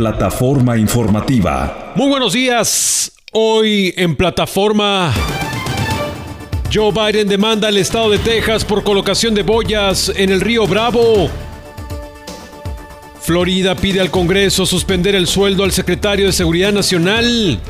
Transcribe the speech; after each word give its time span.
Plataforma 0.00 0.78
informativa. 0.78 1.92
Muy 1.94 2.08
buenos 2.08 2.32
días. 2.32 3.12
Hoy 3.32 3.92
en 3.98 4.16
plataforma... 4.16 5.12
Joe 6.72 6.90
Biden 6.90 7.28
demanda 7.28 7.68
al 7.68 7.76
estado 7.76 8.08
de 8.08 8.18
Texas 8.18 8.64
por 8.64 8.82
colocación 8.82 9.34
de 9.34 9.42
boyas 9.42 10.10
en 10.16 10.30
el 10.30 10.40
río 10.40 10.66
Bravo. 10.66 11.28
Florida 13.20 13.74
pide 13.74 14.00
al 14.00 14.10
Congreso 14.10 14.64
suspender 14.64 15.14
el 15.14 15.26
sueldo 15.26 15.64
al 15.64 15.72
secretario 15.72 16.24
de 16.24 16.32
Seguridad 16.32 16.72
Nacional. 16.72 17.60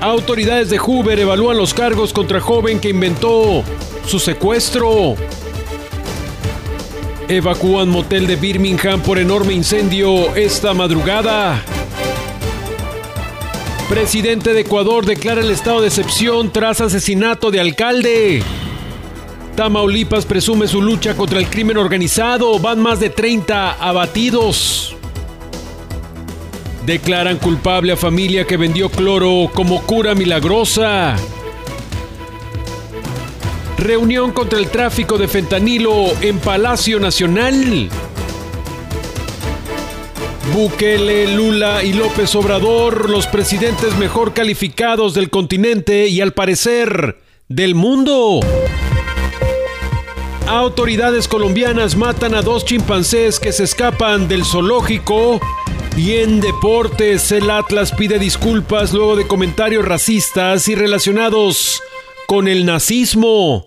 Autoridades 0.00 0.70
de 0.70 0.78
Hoover 0.78 1.20
evalúan 1.20 1.56
los 1.56 1.72
cargos 1.72 2.12
contra 2.12 2.40
joven 2.40 2.80
que 2.80 2.88
inventó 2.88 3.62
su 4.04 4.18
secuestro. 4.18 5.14
Evacúan 7.28 7.88
motel 7.88 8.28
de 8.28 8.36
Birmingham 8.36 9.00
por 9.00 9.18
enorme 9.18 9.52
incendio 9.52 10.36
esta 10.36 10.74
madrugada. 10.74 11.60
Presidente 13.88 14.52
de 14.52 14.60
Ecuador 14.60 15.04
declara 15.04 15.40
el 15.40 15.50
estado 15.50 15.80
de 15.80 15.88
excepción 15.88 16.52
tras 16.52 16.80
asesinato 16.80 17.50
de 17.50 17.58
alcalde. 17.58 18.44
Tamaulipas 19.56 20.24
presume 20.24 20.68
su 20.68 20.80
lucha 20.80 21.16
contra 21.16 21.40
el 21.40 21.48
crimen 21.48 21.78
organizado. 21.78 22.60
Van 22.60 22.78
más 22.78 23.00
de 23.00 23.10
30 23.10 23.72
abatidos. 23.72 24.94
Declaran 26.84 27.38
culpable 27.38 27.90
a 27.90 27.96
familia 27.96 28.46
que 28.46 28.56
vendió 28.56 28.88
cloro 28.88 29.50
como 29.52 29.82
cura 29.82 30.14
milagrosa. 30.14 31.16
Reunión 33.78 34.32
contra 34.32 34.58
el 34.58 34.68
tráfico 34.68 35.18
de 35.18 35.28
fentanilo 35.28 36.06
en 36.22 36.38
Palacio 36.38 36.98
Nacional. 36.98 37.90
Bukele, 40.54 41.34
Lula 41.34 41.84
y 41.84 41.92
López 41.92 42.34
Obrador, 42.34 43.10
los 43.10 43.26
presidentes 43.26 43.96
mejor 43.98 44.32
calificados 44.32 45.12
del 45.12 45.28
continente 45.28 46.08
y 46.08 46.22
al 46.22 46.32
parecer 46.32 47.18
del 47.48 47.74
mundo. 47.74 48.40
Autoridades 50.46 51.28
colombianas 51.28 51.96
matan 51.96 52.34
a 52.34 52.40
dos 52.40 52.64
chimpancés 52.64 53.38
que 53.38 53.52
se 53.52 53.64
escapan 53.64 54.28
del 54.28 54.44
zoológico. 54.44 55.40
Y 55.96 56.16
en 56.16 56.40
deportes, 56.40 57.32
el 57.32 57.50
Atlas 57.50 57.92
pide 57.92 58.18
disculpas 58.18 58.92
luego 58.92 59.16
de 59.16 59.26
comentarios 59.26 59.84
racistas 59.84 60.68
y 60.68 60.74
relacionados 60.74 61.82
con 62.26 62.48
el 62.48 62.64
nazismo. 62.64 63.66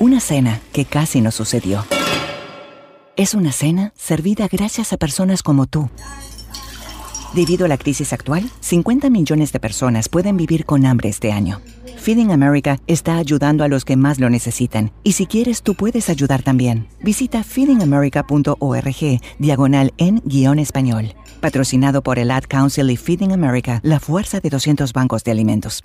Una 0.00 0.18
cena 0.18 0.62
que 0.72 0.86
casi 0.86 1.20
no 1.20 1.30
sucedió. 1.30 1.84
Es 3.16 3.34
una 3.34 3.52
cena 3.52 3.92
servida 3.98 4.48
gracias 4.50 4.94
a 4.94 4.96
personas 4.96 5.42
como 5.42 5.66
tú. 5.66 5.90
Debido 7.34 7.66
a 7.66 7.68
la 7.68 7.76
crisis 7.76 8.14
actual, 8.14 8.50
50 8.60 9.10
millones 9.10 9.52
de 9.52 9.60
personas 9.60 10.08
pueden 10.08 10.38
vivir 10.38 10.64
con 10.64 10.86
hambre 10.86 11.10
este 11.10 11.32
año. 11.32 11.60
Feeding 11.98 12.32
America 12.32 12.78
está 12.86 13.18
ayudando 13.18 13.62
a 13.62 13.68
los 13.68 13.84
que 13.84 13.96
más 13.96 14.18
lo 14.18 14.30
necesitan. 14.30 14.90
Y 15.04 15.12
si 15.12 15.26
quieres, 15.26 15.60
tú 15.60 15.74
puedes 15.74 16.08
ayudar 16.08 16.42
también. 16.42 16.88
Visita 17.02 17.44
feedingamerica.org, 17.44 19.20
diagonal 19.38 19.92
en 19.98 20.22
guion 20.24 20.58
español. 20.60 21.12
Patrocinado 21.42 22.02
por 22.02 22.18
el 22.18 22.30
Ad 22.30 22.44
Council 22.48 22.90
y 22.90 22.96
Feeding 22.96 23.32
America, 23.32 23.80
la 23.82 24.00
fuerza 24.00 24.40
de 24.40 24.48
200 24.48 24.94
bancos 24.94 25.24
de 25.24 25.32
alimentos. 25.32 25.84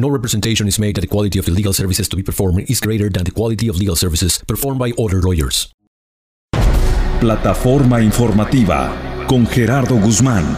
No 0.00 0.08
representation 0.08 0.66
is 0.66 0.78
made 0.78 0.94
that 0.94 1.02
the 1.02 1.06
quality 1.06 1.38
of 1.38 1.44
the 1.44 1.52
legal 1.52 1.74
services 1.74 2.08
to 2.08 2.16
be 2.16 2.22
performed 2.22 2.70
is 2.70 2.80
greater 2.80 3.10
than 3.10 3.24
the 3.24 3.30
quality 3.30 3.68
of 3.68 3.76
legal 3.76 3.94
services 3.94 4.42
performed 4.46 4.78
by 4.78 4.92
other 4.92 5.20
lawyers. 5.20 5.70
Plataforma 7.20 8.00
informativa 8.00 9.26
con 9.28 9.46
Gerardo 9.46 9.96
Guzmán. 9.96 10.56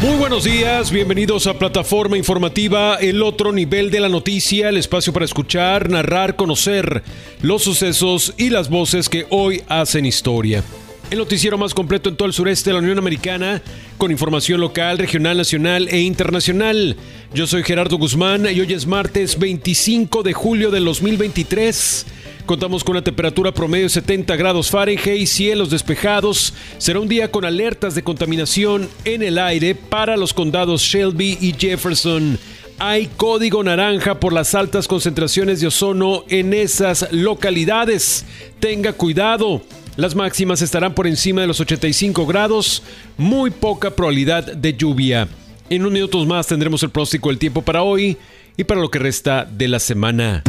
Muy 0.00 0.16
buenos 0.16 0.44
días, 0.44 0.90
bienvenidos 0.90 1.46
a 1.46 1.58
Plataforma 1.58 2.16
Informativa, 2.16 2.94
el 2.94 3.22
otro 3.22 3.52
nivel 3.52 3.90
de 3.90 4.00
la 4.00 4.08
noticia, 4.08 4.70
el 4.70 4.78
espacio 4.78 5.12
para 5.12 5.26
escuchar, 5.26 5.90
narrar, 5.90 6.34
conocer 6.34 7.02
los 7.42 7.62
sucesos 7.62 8.32
y 8.38 8.48
las 8.48 8.70
voces 8.70 9.10
que 9.10 9.26
hoy 9.28 9.62
hacen 9.68 10.06
historia. 10.06 10.64
El 11.10 11.16
noticiero 11.16 11.56
más 11.56 11.72
completo 11.72 12.10
en 12.10 12.16
todo 12.16 12.28
el 12.28 12.34
sureste 12.34 12.68
de 12.68 12.74
la 12.74 12.80
Unión 12.80 12.98
Americana, 12.98 13.62
con 13.96 14.10
información 14.10 14.60
local, 14.60 14.98
regional, 14.98 15.38
nacional 15.38 15.88
e 15.88 16.00
internacional. 16.00 16.96
Yo 17.32 17.46
soy 17.46 17.62
Gerardo 17.62 17.96
Guzmán 17.96 18.44
y 18.44 18.60
hoy 18.60 18.74
es 18.74 18.86
martes 18.86 19.38
25 19.38 20.22
de 20.22 20.34
julio 20.34 20.70
del 20.70 20.84
2023. 20.84 22.04
Contamos 22.44 22.84
con 22.84 22.96
una 22.96 23.04
temperatura 23.04 23.52
promedio 23.52 23.86
de 23.86 23.90
70 23.90 24.36
grados 24.36 24.70
Fahrenheit, 24.70 25.26
cielos 25.26 25.70
despejados. 25.70 26.52
Será 26.76 27.00
un 27.00 27.08
día 27.08 27.30
con 27.30 27.46
alertas 27.46 27.94
de 27.94 28.02
contaminación 28.02 28.86
en 29.06 29.22
el 29.22 29.38
aire 29.38 29.74
para 29.74 30.14
los 30.14 30.34
condados 30.34 30.82
Shelby 30.82 31.38
y 31.40 31.54
Jefferson. 31.58 32.38
Hay 32.78 33.06
código 33.16 33.64
naranja 33.64 34.20
por 34.20 34.34
las 34.34 34.54
altas 34.54 34.86
concentraciones 34.86 35.62
de 35.62 35.68
ozono 35.68 36.24
en 36.28 36.52
esas 36.52 37.10
localidades. 37.12 38.26
Tenga 38.60 38.92
cuidado. 38.92 39.62
Las 39.98 40.14
máximas 40.14 40.62
estarán 40.62 40.94
por 40.94 41.08
encima 41.08 41.40
de 41.40 41.48
los 41.48 41.58
85 41.58 42.24
grados. 42.24 42.84
Muy 43.16 43.50
poca 43.50 43.90
probabilidad 43.90 44.44
de 44.44 44.72
lluvia. 44.72 45.26
En 45.68 45.80
unos 45.80 45.92
minutos 45.92 46.24
más 46.24 46.46
tendremos 46.46 46.84
el 46.84 46.90
pronóstico 46.90 47.30
del 47.30 47.38
tiempo 47.40 47.62
para 47.62 47.82
hoy 47.82 48.16
y 48.56 48.62
para 48.62 48.80
lo 48.80 48.92
que 48.92 49.00
resta 49.00 49.44
de 49.44 49.66
la 49.66 49.80
semana. 49.80 50.44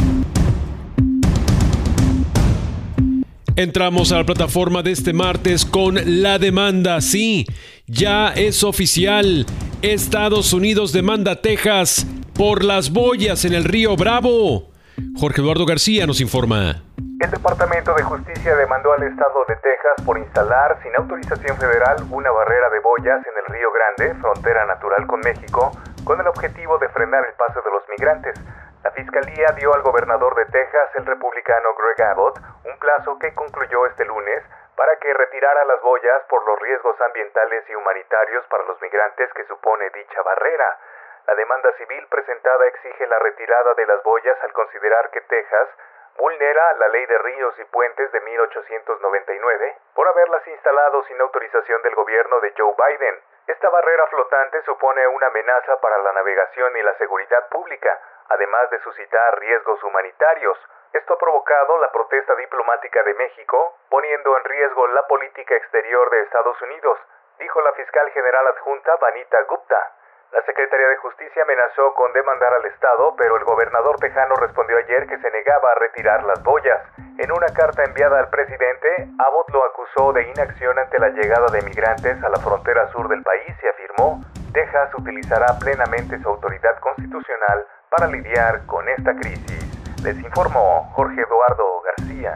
Entramos 3.56 4.12
a 4.12 4.18
la 4.18 4.24
plataforma 4.24 4.84
de 4.84 4.92
este 4.92 5.12
martes 5.12 5.64
con 5.64 5.98
la 6.22 6.38
demanda. 6.38 7.00
Sí, 7.00 7.44
ya 7.88 8.28
es 8.28 8.62
oficial. 8.62 9.46
Estados 9.82 10.52
Unidos 10.52 10.92
demanda 10.92 11.32
a 11.32 11.42
Texas 11.42 12.06
por 12.34 12.62
las 12.62 12.90
boyas 12.90 13.44
en 13.44 13.54
el 13.54 13.64
río 13.64 13.96
Bravo. 13.96 14.70
Jorge 15.16 15.40
Eduardo 15.40 15.66
García 15.66 16.06
nos 16.06 16.20
informa. 16.20 16.84
El 17.20 17.30
Departamento 17.30 17.92
de 17.92 18.02
Justicia 18.02 18.56
demandó 18.56 18.94
al 18.94 19.02
Estado 19.02 19.44
de 19.44 19.54
Texas 19.56 19.92
por 20.06 20.16
instalar 20.16 20.80
sin 20.82 20.96
autorización 20.96 21.54
federal 21.58 22.00
una 22.10 22.30
barrera 22.30 22.70
de 22.70 22.80
boyas 22.80 23.20
en 23.26 23.36
el 23.36 23.44
Río 23.44 23.70
Grande, 23.72 24.14
frontera 24.22 24.64
natural 24.64 25.06
con 25.06 25.20
México, 25.20 25.70
con 26.06 26.18
el 26.18 26.26
objetivo 26.26 26.78
de 26.78 26.88
frenar 26.88 27.26
el 27.26 27.34
paso 27.34 27.60
de 27.60 27.70
los 27.72 27.86
migrantes. 27.90 28.40
La 28.82 28.90
Fiscalía 28.92 29.52
dio 29.52 29.74
al 29.74 29.82
gobernador 29.82 30.34
de 30.34 30.46
Texas, 30.46 30.88
el 30.96 31.04
republicano 31.04 31.74
Greg 31.76 32.08
Abbott, 32.08 32.40
un 32.64 32.78
plazo 32.78 33.18
que 33.18 33.34
concluyó 33.34 33.84
este 33.84 34.06
lunes 34.06 34.42
para 34.74 34.96
que 34.96 35.12
retirara 35.12 35.66
las 35.66 35.82
boyas 35.82 36.22
por 36.30 36.42
los 36.46 36.58
riesgos 36.58 36.98
ambientales 37.02 37.68
y 37.68 37.74
humanitarios 37.74 38.46
para 38.46 38.64
los 38.64 38.80
migrantes 38.80 39.30
que 39.34 39.44
supone 39.44 39.90
dicha 39.90 40.22
barrera. 40.22 40.78
La 41.26 41.34
demanda 41.34 41.70
civil 41.76 42.00
presentada 42.08 42.64
exige 42.64 43.06
la 43.08 43.18
retirada 43.18 43.74
de 43.74 43.84
las 43.84 44.02
boyas 44.04 44.38
al 44.42 44.54
considerar 44.54 45.10
que 45.10 45.20
Texas 45.20 45.68
vulnera 46.16 46.72
la 46.74 46.88
ley 46.88 47.06
de 47.06 47.18
ríos 47.18 47.58
y 47.58 47.64
puentes 47.64 48.12
de 48.12 48.20
1899 48.20 49.76
por 49.94 50.08
haberlas 50.08 50.46
instalado 50.48 51.02
sin 51.04 51.20
autorización 51.20 51.82
del 51.82 51.94
gobierno 51.94 52.40
de 52.40 52.54
Joe 52.56 52.74
Biden. 52.76 53.20
Esta 53.46 53.68
barrera 53.70 54.06
flotante 54.06 54.62
supone 54.62 55.06
una 55.08 55.26
amenaza 55.26 55.80
para 55.80 55.98
la 55.98 56.12
navegación 56.12 56.76
y 56.76 56.82
la 56.82 56.94
seguridad 56.94 57.48
pública, 57.48 57.98
además 58.28 58.70
de 58.70 58.78
suscitar 58.80 59.38
riesgos 59.38 59.82
humanitarios. 59.82 60.58
Esto 60.92 61.14
ha 61.14 61.18
provocado 61.18 61.78
la 61.78 61.90
protesta 61.92 62.34
diplomática 62.36 63.02
de 63.02 63.14
México, 63.14 63.78
poniendo 63.88 64.36
en 64.36 64.44
riesgo 64.44 64.86
la 64.88 65.06
política 65.06 65.54
exterior 65.56 66.10
de 66.10 66.22
Estados 66.22 66.60
Unidos, 66.62 66.98
dijo 67.38 67.60
la 67.62 67.72
fiscal 67.72 68.10
general 68.10 68.46
adjunta 68.48 68.96
Vanita 68.96 69.42
Gupta. 69.42 69.92
La 70.32 70.42
Secretaría 70.46 70.86
de 70.86 70.96
Justicia 70.98 71.42
amenazó 71.42 71.92
con 71.94 72.12
demandar 72.12 72.54
al 72.54 72.64
Estado, 72.66 73.14
pero 73.16 73.36
el 73.36 73.44
gobernador 73.44 73.96
tejano 73.98 74.36
respondió 74.36 74.76
ayer 74.76 75.08
que 75.08 75.18
se 75.18 75.30
negaba 75.30 75.72
a 75.72 75.74
retirar 75.74 76.22
las 76.22 76.40
boyas. 76.44 76.80
En 77.18 77.32
una 77.32 77.48
carta 77.48 77.82
enviada 77.82 78.20
al 78.20 78.30
presidente, 78.30 79.08
Abbott 79.18 79.50
lo 79.50 79.64
acusó 79.64 80.12
de 80.12 80.30
inacción 80.30 80.78
ante 80.78 81.00
la 81.00 81.08
llegada 81.08 81.46
de 81.50 81.62
migrantes 81.62 82.22
a 82.22 82.28
la 82.28 82.38
frontera 82.38 82.86
sur 82.92 83.08
del 83.08 83.22
país 83.24 83.56
y 83.60 83.66
afirmó, 83.66 84.22
Texas 84.52 84.94
utilizará 84.96 85.58
plenamente 85.58 86.16
su 86.20 86.28
autoridad 86.28 86.78
constitucional 86.78 87.66
para 87.90 88.06
lidiar 88.06 88.64
con 88.66 88.88
esta 88.88 89.12
crisis. 89.16 90.04
Les 90.04 90.16
informó 90.16 90.92
Jorge 90.94 91.22
Eduardo 91.22 91.82
García. 91.82 92.32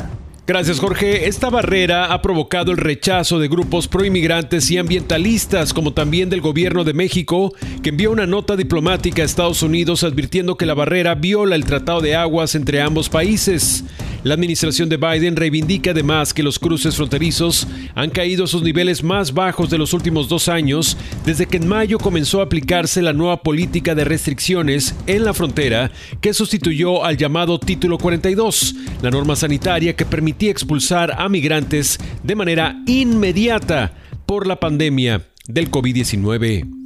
Gracias 0.47 0.79
Jorge. 0.79 1.27
Esta 1.27 1.49
barrera 1.49 2.13
ha 2.13 2.21
provocado 2.21 2.71
el 2.71 2.77
rechazo 2.77 3.39
de 3.39 3.49
grupos 3.49 3.89
proinmigrantes 3.89 4.71
y 4.71 4.77
ambientalistas, 4.77 5.73
como 5.73 5.95
también 5.95 6.29
del 6.29 6.43
gobierno 6.43 6.85
de 6.85 6.93
México, 6.93 7.55
que 7.83 7.89
envió 7.89 8.11
una 8.11 8.27
nota 8.27 8.55
diplomática 8.55 9.23
a 9.23 9.25
Estados 9.25 9.63
Unidos 9.63 10.05
advirtiendo 10.05 10.59
que 10.59 10.67
la 10.67 10.75
barrera 10.75 11.15
viola 11.15 11.57
el 11.57 11.65
tratado 11.65 12.03
de 12.03 12.15
aguas 12.15 12.55
entre 12.57 12.83
ambos 12.83 13.09
países. 13.09 13.85
La 14.25 14.33
administración 14.33 14.89
de 14.89 14.97
Biden 14.97 15.37
reivindica 15.37 15.91
además 15.91 16.33
que 16.33 16.43
los 16.43 16.59
cruces 16.59 16.97
fronterizos 16.97 17.69
han 17.95 18.09
caído 18.09 18.45
a 18.45 18.47
sus 18.47 18.63
niveles 18.63 19.03
más 19.03 19.35
bajos 19.35 19.69
de 19.69 19.77
los 19.77 19.93
últimos 19.93 20.31
dos 20.31 20.49
años, 20.49 20.97
desde 21.27 21.45
que 21.45 21.59
en 21.59 21.69
mayo 21.69 21.99
comenzó 21.99 22.41
a 22.41 22.45
aplicarse 22.45 23.03
la 23.03 23.13
nueva 23.13 23.43
política 23.43 23.95
de 23.95 24.05
restricciones 24.05 24.95
en 25.07 25.25
la 25.27 25.35
frontera 25.35 25.91
que 26.23 26.33
sustituyó 26.33 27.05
al 27.05 27.19
llamado 27.19 27.61
Título 27.61 27.99
42, 27.99 28.75
la 29.03 29.11
norma 29.11 29.37
sanitaria 29.37 29.95
que 29.95 30.07
permitía 30.07 30.51
expulsar 30.51 31.13
a 31.21 31.29
migrantes 31.29 31.99
de 32.23 32.35
manera 32.35 32.83
inmediata 32.87 33.93
por 34.25 34.47
la 34.47 34.59
pandemia 34.59 35.29
del 35.47 35.71
COVID-19. 35.71 36.84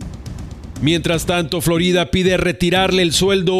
Mientras 0.80 1.26
tanto, 1.26 1.60
Florida 1.60 2.06
pide 2.06 2.36
retirarle 2.36 3.02
el 3.02 3.10
sueldo 3.10 3.52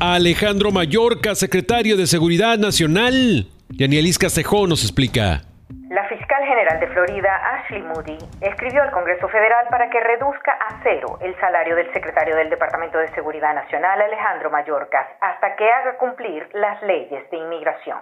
a 0.00 0.14
Alejandro 0.14 0.72
Mayorca, 0.72 1.34
secretario 1.34 1.98
de 1.98 2.06
Seguridad 2.06 2.56
Nacional. 2.56 3.46
Yanielis 3.68 4.18
Castejón 4.18 4.70
nos 4.70 4.82
explica. 4.82 5.42
La 5.90 6.08
fiscal 6.08 6.42
general 6.46 6.80
de 6.80 6.86
Florida, 6.88 7.30
Ashley 7.56 7.82
Moody, 7.82 8.16
escribió 8.40 8.82
al 8.82 8.90
Congreso 8.90 9.28
Federal 9.28 9.66
para 9.68 9.90
que 9.90 10.00
reduzca 10.00 10.52
a 10.52 10.80
cero 10.82 11.18
el 11.20 11.38
salario 11.40 11.76
del 11.76 11.92
secretario 11.92 12.36
del 12.36 12.48
Departamento 12.48 12.96
de 12.96 13.08
Seguridad 13.08 13.54
Nacional, 13.54 14.00
Alejandro 14.00 14.50
Mayorkas, 14.50 15.08
hasta 15.20 15.54
que 15.56 15.68
haga 15.68 15.98
cumplir 15.98 16.48
las 16.54 16.82
leyes 16.82 17.30
de 17.30 17.36
inmigración. 17.36 17.98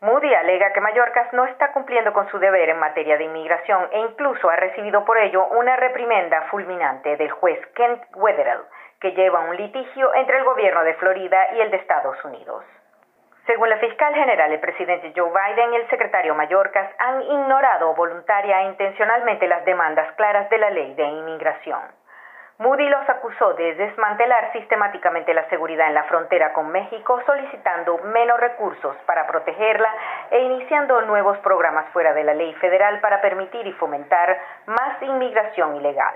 Moody 0.00 0.34
alega 0.34 0.72
que 0.72 0.80
Mallorcas 0.80 1.32
no 1.32 1.46
está 1.46 1.72
cumpliendo 1.72 2.12
con 2.12 2.28
su 2.28 2.38
deber 2.38 2.68
en 2.68 2.78
materia 2.78 3.16
de 3.16 3.24
inmigración 3.24 3.88
e 3.90 3.98
incluso 4.00 4.50
ha 4.50 4.56
recibido 4.56 5.04
por 5.04 5.16
ello 5.16 5.46
una 5.46 5.76
reprimenda 5.76 6.42
fulminante 6.50 7.16
del 7.16 7.30
juez 7.30 7.58
Kent 7.74 8.02
Wetherell, 8.14 8.60
que 9.00 9.12
lleva 9.12 9.40
un 9.40 9.56
litigio 9.56 10.14
entre 10.14 10.38
el 10.38 10.44
gobierno 10.44 10.84
de 10.84 10.94
Florida 10.94 11.54
y 11.54 11.60
el 11.60 11.70
de 11.70 11.78
Estados 11.78 12.22
Unidos. 12.24 12.64
Según 13.46 13.70
la 13.70 13.78
fiscal 13.78 14.12
general, 14.12 14.52
el 14.52 14.60
presidente 14.60 15.12
Joe 15.16 15.30
Biden 15.30 15.72
y 15.72 15.76
el 15.76 15.88
secretario 15.88 16.34
Mallorcas 16.34 16.90
han 16.98 17.22
ignorado 17.22 17.94
voluntaria 17.94 18.62
e 18.62 18.64
intencionalmente 18.66 19.46
las 19.46 19.64
demandas 19.64 20.12
claras 20.16 20.50
de 20.50 20.58
la 20.58 20.70
ley 20.70 20.94
de 20.94 21.04
inmigración. 21.04 21.80
Moody 22.58 22.88
los 22.88 23.06
acusó 23.06 23.52
de 23.52 23.74
desmantelar 23.74 24.50
sistemáticamente 24.52 25.34
la 25.34 25.46
seguridad 25.50 25.88
en 25.88 25.94
la 25.94 26.04
frontera 26.04 26.54
con 26.54 26.72
México, 26.72 27.20
solicitando 27.26 27.98
menos 27.98 28.40
recursos 28.40 28.96
para 29.04 29.26
protegerla 29.26 29.94
e 30.30 30.40
iniciando 30.40 31.02
nuevos 31.02 31.36
programas 31.38 31.86
fuera 31.90 32.14
de 32.14 32.24
la 32.24 32.32
ley 32.32 32.54
federal 32.54 33.00
para 33.00 33.20
permitir 33.20 33.66
y 33.66 33.72
fomentar 33.72 34.38
más 34.64 35.02
inmigración 35.02 35.76
ilegal. 35.76 36.14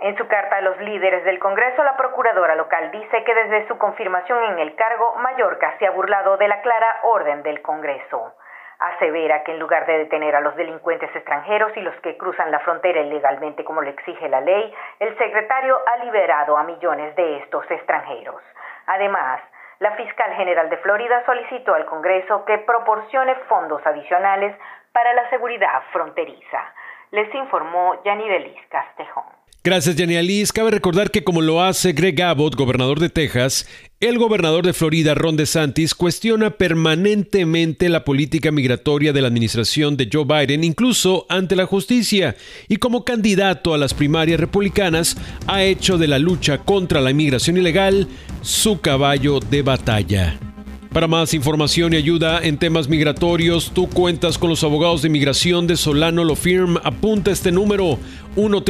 En 0.00 0.14
su 0.18 0.28
carta 0.28 0.56
a 0.56 0.60
los 0.60 0.78
líderes 0.80 1.24
del 1.24 1.38
Congreso, 1.38 1.84
la 1.84 1.96
procuradora 1.96 2.54
local 2.54 2.90
dice 2.90 3.24
que 3.24 3.34
desde 3.34 3.66
su 3.66 3.78
confirmación 3.78 4.44
en 4.44 4.58
el 4.58 4.74
cargo, 4.74 5.14
Mallorca 5.16 5.74
se 5.78 5.86
ha 5.86 5.90
burlado 5.90 6.36
de 6.36 6.48
la 6.48 6.60
clara 6.60 7.00
orden 7.02 7.42
del 7.42 7.62
Congreso 7.62 8.34
asevera 8.80 9.44
que 9.44 9.52
en 9.52 9.58
lugar 9.58 9.86
de 9.86 9.98
detener 9.98 10.34
a 10.34 10.40
los 10.40 10.56
delincuentes 10.56 11.14
extranjeros 11.14 11.76
y 11.76 11.80
los 11.82 11.94
que 12.00 12.16
cruzan 12.16 12.50
la 12.50 12.60
frontera 12.60 13.00
ilegalmente 13.00 13.62
como 13.62 13.82
le 13.82 13.90
exige 13.90 14.28
la 14.28 14.40
ley, 14.40 14.74
el 14.98 15.16
secretario 15.18 15.78
ha 15.86 16.04
liberado 16.04 16.56
a 16.56 16.64
millones 16.64 17.14
de 17.14 17.38
estos 17.38 17.70
extranjeros. 17.70 18.42
Además, 18.86 19.40
la 19.80 19.92
fiscal 19.92 20.34
general 20.34 20.68
de 20.70 20.78
Florida 20.78 21.22
solicitó 21.24 21.74
al 21.74 21.86
Congreso 21.86 22.44
que 22.44 22.58
proporcione 22.58 23.34
fondos 23.48 23.86
adicionales 23.86 24.56
para 24.92 25.12
la 25.14 25.28
seguridad 25.30 25.82
fronteriza. 25.92 26.74
Les 27.10 27.34
informó 27.34 28.02
Yanidelis 28.02 28.66
Castejón. 28.68 29.39
Gracias, 29.62 30.00
Alice. 30.00 30.52
Cabe 30.54 30.70
recordar 30.70 31.10
que 31.10 31.22
como 31.22 31.42
lo 31.42 31.62
hace 31.62 31.92
Greg 31.92 32.22
Abbott, 32.22 32.56
gobernador 32.56 32.98
de 32.98 33.10
Texas, 33.10 33.66
el 34.00 34.16
gobernador 34.16 34.64
de 34.64 34.72
Florida, 34.72 35.14
Ron 35.14 35.36
DeSantis, 35.36 35.94
cuestiona 35.94 36.56
permanentemente 36.56 37.90
la 37.90 38.02
política 38.02 38.50
migratoria 38.50 39.12
de 39.12 39.20
la 39.20 39.28
administración 39.28 39.98
de 39.98 40.08
Joe 40.10 40.24
Biden, 40.24 40.64
incluso 40.64 41.26
ante 41.28 41.56
la 41.56 41.66
justicia, 41.66 42.36
y 42.68 42.76
como 42.76 43.04
candidato 43.04 43.74
a 43.74 43.78
las 43.78 43.92
primarias 43.92 44.40
republicanas, 44.40 45.18
ha 45.46 45.62
hecho 45.62 45.98
de 45.98 46.08
la 46.08 46.18
lucha 46.18 46.56
contra 46.64 47.02
la 47.02 47.10
inmigración 47.10 47.58
ilegal 47.58 48.08
su 48.40 48.80
caballo 48.80 49.40
de 49.40 49.60
batalla. 49.60 50.49
Para 50.92 51.06
más 51.06 51.34
información 51.34 51.92
y 51.92 51.96
ayuda 51.96 52.40
en 52.42 52.58
temas 52.58 52.88
migratorios, 52.88 53.70
tú 53.72 53.88
cuentas 53.88 54.38
con 54.38 54.50
los 54.50 54.64
abogados 54.64 55.02
de 55.02 55.08
inmigración 55.08 55.68
de 55.68 55.76
Solano 55.76 56.24
Lo 56.24 56.34
Firm. 56.34 56.78
Apunta 56.82 57.30
este 57.30 57.52
número 57.52 57.96
1 58.34 58.64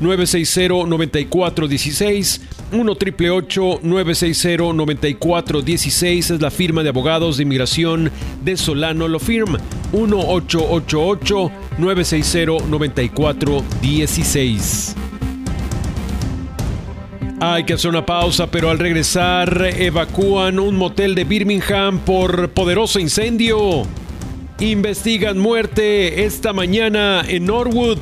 960 0.00 0.86
9416 0.86 2.40
1 2.72 2.96
960 3.82 4.72
9416 4.72 6.30
es 6.30 6.40
la 6.40 6.50
firma 6.50 6.82
de 6.82 6.88
abogados 6.88 7.36
de 7.36 7.42
inmigración 7.42 8.10
de 8.42 8.56
Solano 8.56 9.06
Lo 9.06 9.18
Firm. 9.18 9.58
1 9.92 10.16
960 10.16 11.52
9416 12.66 14.96
hay 17.40 17.64
que 17.64 17.72
hacer 17.72 17.88
una 17.88 18.04
pausa, 18.04 18.50
pero 18.50 18.68
al 18.68 18.78
regresar 18.78 19.72
evacúan 19.78 20.58
un 20.58 20.76
motel 20.76 21.14
de 21.14 21.24
Birmingham 21.24 21.98
por 22.00 22.50
poderoso 22.50 23.00
incendio. 23.00 23.84
Investigan 24.60 25.38
muerte 25.38 26.24
esta 26.24 26.52
mañana 26.52 27.24
en 27.26 27.46
Norwood. 27.46 27.98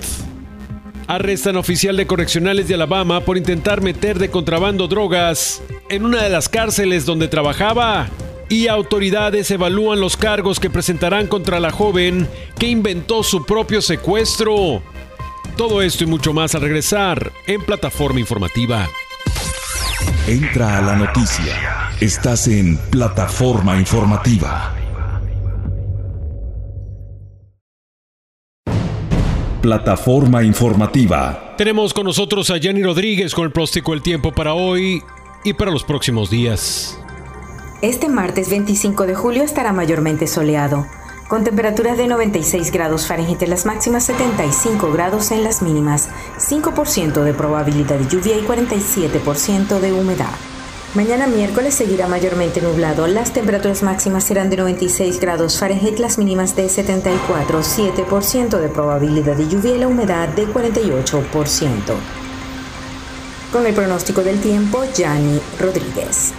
Arrestan 1.06 1.56
oficial 1.56 1.96
de 1.96 2.08
correccionales 2.08 2.66
de 2.66 2.74
Alabama 2.74 3.20
por 3.20 3.38
intentar 3.38 3.80
meter 3.80 4.18
de 4.18 4.28
contrabando 4.28 4.88
drogas 4.88 5.62
en 5.88 6.04
una 6.04 6.22
de 6.24 6.30
las 6.30 6.48
cárceles 6.48 7.06
donde 7.06 7.28
trabajaba. 7.28 8.08
Y 8.48 8.66
autoridades 8.66 9.50
evalúan 9.52 10.00
los 10.00 10.16
cargos 10.16 10.58
que 10.58 10.68
presentarán 10.68 11.28
contra 11.28 11.60
la 11.60 11.70
joven 11.70 12.28
que 12.58 12.66
inventó 12.66 13.22
su 13.22 13.46
propio 13.46 13.82
secuestro. 13.82 14.82
Todo 15.56 15.80
esto 15.80 16.02
y 16.02 16.06
mucho 16.08 16.32
más 16.32 16.56
al 16.56 16.62
regresar 16.62 17.30
en 17.46 17.62
plataforma 17.62 18.18
informativa. 18.18 18.88
Entra 20.26 20.78
a 20.78 20.82
la 20.82 20.96
noticia. 20.96 21.54
Estás 22.00 22.48
en 22.48 22.76
plataforma 22.90 23.78
informativa. 23.78 24.74
Plataforma 29.62 30.42
informativa. 30.44 31.54
Tenemos 31.56 31.92
con 31.92 32.04
nosotros 32.04 32.50
a 32.50 32.58
Jenny 32.58 32.82
Rodríguez 32.82 33.34
con 33.34 33.44
el 33.44 33.52
próstico 33.52 33.92
El 33.92 34.02
Tiempo 34.02 34.32
para 34.32 34.54
hoy 34.54 35.02
y 35.44 35.52
para 35.52 35.70
los 35.70 35.82
próximos 35.82 36.30
días. 36.30 36.98
Este 37.82 38.08
martes 38.08 38.50
25 38.50 39.06
de 39.06 39.14
julio 39.14 39.42
estará 39.42 39.72
mayormente 39.72 40.26
soleado, 40.26 40.86
con 41.28 41.44
temperaturas 41.44 41.98
de 41.98 42.06
96 42.06 42.72
grados 42.72 43.06
Fahrenheit 43.06 43.42
en 43.42 43.50
las 43.50 43.66
máximas, 43.66 44.04
75 44.04 44.90
grados 44.90 45.30
en 45.30 45.44
las 45.44 45.60
mínimas, 45.62 46.08
5% 46.38 47.22
de 47.22 47.34
probabilidad 47.34 47.98
de 47.98 48.08
lluvia 48.08 48.36
y 48.38 48.42
47% 48.42 49.78
de 49.78 49.92
humedad. 49.92 50.34
Mañana 50.94 51.26
miércoles 51.26 51.74
seguirá 51.74 52.08
mayormente 52.08 52.62
nublado. 52.62 53.06
Las 53.06 53.34
temperaturas 53.34 53.82
máximas 53.82 54.24
serán 54.24 54.48
de 54.48 54.56
96 54.56 55.20
grados 55.20 55.58
Fahrenheit, 55.58 55.98
las 55.98 56.16
mínimas 56.16 56.56
de 56.56 56.66
74, 56.70 57.60
7% 57.60 58.58
de 58.58 58.68
probabilidad 58.70 59.36
de 59.36 59.48
lluvia 59.48 59.76
y 59.76 59.78
la 59.78 59.86
humedad 59.86 60.28
de 60.28 60.46
48%. 60.46 61.68
Con 63.52 63.66
el 63.66 63.74
pronóstico 63.74 64.22
del 64.22 64.40
tiempo, 64.40 64.82
Yanni 64.94 65.40
Rodríguez. 65.60 66.32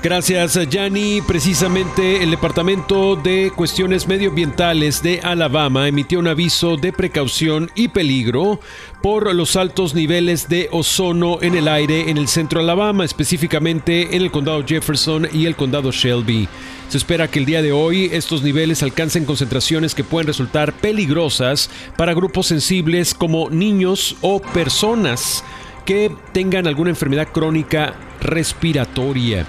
Gracias, 0.00 0.56
Yanni. 0.70 1.20
Precisamente 1.22 2.22
el 2.22 2.30
Departamento 2.30 3.16
de 3.16 3.50
Cuestiones 3.54 4.06
Medioambientales 4.06 5.02
de 5.02 5.18
Alabama 5.24 5.88
emitió 5.88 6.20
un 6.20 6.28
aviso 6.28 6.76
de 6.76 6.92
precaución 6.92 7.68
y 7.74 7.88
peligro 7.88 8.60
por 9.02 9.34
los 9.34 9.56
altos 9.56 9.96
niveles 9.96 10.48
de 10.48 10.68
ozono 10.70 11.42
en 11.42 11.56
el 11.56 11.66
aire 11.66 12.10
en 12.10 12.16
el 12.16 12.28
centro 12.28 12.60
de 12.60 12.66
Alabama, 12.66 13.04
específicamente 13.04 14.14
en 14.14 14.22
el 14.22 14.30
condado 14.30 14.64
Jefferson 14.64 15.26
y 15.32 15.46
el 15.46 15.56
condado 15.56 15.90
Shelby. 15.90 16.48
Se 16.88 16.96
espera 16.96 17.26
que 17.26 17.40
el 17.40 17.44
día 17.44 17.60
de 17.60 17.72
hoy 17.72 18.08
estos 18.12 18.44
niveles 18.44 18.84
alcancen 18.84 19.24
concentraciones 19.24 19.96
que 19.96 20.04
pueden 20.04 20.28
resultar 20.28 20.74
peligrosas 20.74 21.70
para 21.96 22.14
grupos 22.14 22.46
sensibles 22.46 23.14
como 23.14 23.50
niños 23.50 24.14
o 24.20 24.40
personas 24.40 25.42
que 25.84 26.12
tengan 26.32 26.68
alguna 26.68 26.90
enfermedad 26.90 27.28
crónica 27.32 27.94
respiratoria 28.20 29.44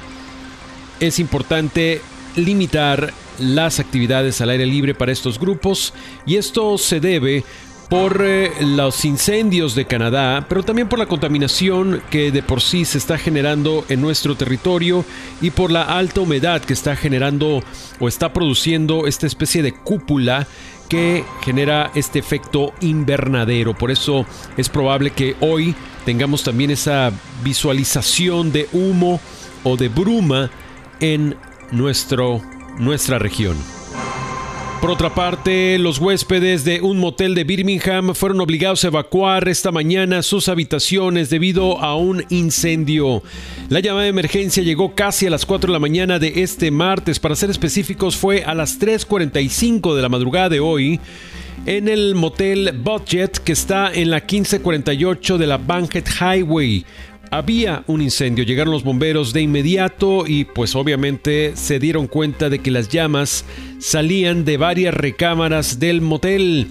es 1.00 1.20
importante 1.20 2.02
limitar 2.36 3.14
las 3.40 3.80
actividades 3.80 4.42
al 4.42 4.50
aire 4.50 4.66
libre 4.66 4.94
para 4.94 5.12
estos 5.12 5.40
grupos 5.40 5.94
y 6.26 6.36
esto 6.36 6.78
se 6.78 7.00
debe 7.00 7.44
por 7.90 8.22
eh, 8.24 8.52
los 8.62 9.04
incendios 9.04 9.74
de 9.74 9.86
Canadá, 9.86 10.46
pero 10.48 10.62
también 10.62 10.88
por 10.88 11.00
la 11.00 11.08
contaminación 11.08 12.04
que 12.12 12.32
de 12.32 12.44
por 12.44 12.62
sí 12.62 12.86
se 12.86 13.00
está 13.00 13.18
generando 13.18 13.84
en 13.90 14.00
nuestro 14.00 14.36
territorio 14.36 15.04
y 15.42 15.50
por 15.50 15.72
la 15.72 15.84
alta 15.84 16.22
humedad 16.22 16.62
que 16.62 16.74
está 16.74 16.96
generando 16.96 17.64
o 18.00 18.08
está 18.08 18.32
produciendo 18.32 19.08
esta 19.08 19.26
especie 19.26 19.64
de 19.64 19.74
cúpula 19.74 20.46
que 20.88 21.24
genera 21.44 21.92
este 21.96 22.20
efecto 22.20 22.74
invernadero. 22.82 23.76
Por 23.76 23.90
eso 23.90 24.26
es 24.56 24.70
probable 24.70 25.10
que 25.12 25.36
hoy 25.40 25.74
tengamos 26.06 26.44
también 26.44 26.70
esa 26.70 27.12
visualización 27.44 28.52
de 28.52 28.68
humo 28.72 29.20
o 29.64 29.78
de 29.78 29.90
bruma 29.90 30.52
en 31.00 31.36
nuestro, 31.72 32.42
nuestra 32.78 33.20
región. 33.20 33.58
Por 34.82 34.92
otra 34.92 35.14
parte, 35.14 35.78
los 35.78 36.00
huéspedes 36.00 36.64
de 36.64 36.80
un 36.80 37.00
motel 37.00 37.36
de 37.36 37.44
Birmingham 37.44 38.16
fueron 38.16 38.40
obligados 38.40 38.86
a 38.86 38.88
evacuar 38.88 39.50
esta 39.50 39.74
mañana 39.74 40.22
sus 40.22 40.48
habitaciones 40.48 41.30
debido 41.30 41.82
a 41.82 41.98
un 41.98 42.24
incendio. 42.30 43.22
La 43.68 43.82
llamada 43.82 44.04
de 44.04 44.10
emergencia 44.10 44.64
llegó 44.64 44.96
casi 44.96 45.28
a 45.28 45.32
las 45.32 45.46
4 45.46 45.68
de 45.68 45.74
la 45.74 45.80
mañana 45.80 46.18
de 46.18 46.44
este 46.44 46.72
martes, 46.72 47.20
para 47.20 47.36
ser 47.36 47.50
específicos 47.50 48.16
fue 48.16 48.46
a 48.46 48.56
las 48.56 48.80
3.45 48.80 49.96
de 49.96 50.02
la 50.02 50.08
madrugada 50.08 50.48
de 50.48 50.62
hoy 50.62 51.02
en 51.66 51.90
el 51.90 52.16
motel 52.16 52.72
Budget 52.82 53.40
que 53.40 53.52
está 53.52 53.92
en 53.94 54.10
la 54.10 54.20
1548 54.20 55.38
de 55.38 55.48
la 55.48 55.58
Bankhead 55.58 56.06
Highway 56.22 56.86
había 57.32 57.84
un 57.88 58.02
incendio. 58.02 58.44
Llegaron 58.44 58.74
los 58.74 58.84
bomberos 58.84 59.34
de 59.34 59.42
inmediato 59.42 60.26
y 60.28 60.46
pues 60.46 60.76
obviamente 60.76 61.54
se 61.56 61.80
dieron 61.80 62.08
cuenta 62.08 62.50
de 62.50 62.60
que 62.60 62.72
las 62.72 62.90
llamas 62.90 63.46
salían 63.80 64.46
de 64.46 64.58
varias 64.58 64.94
recámaras 64.94 65.80
del 65.80 66.02
motel. 66.02 66.68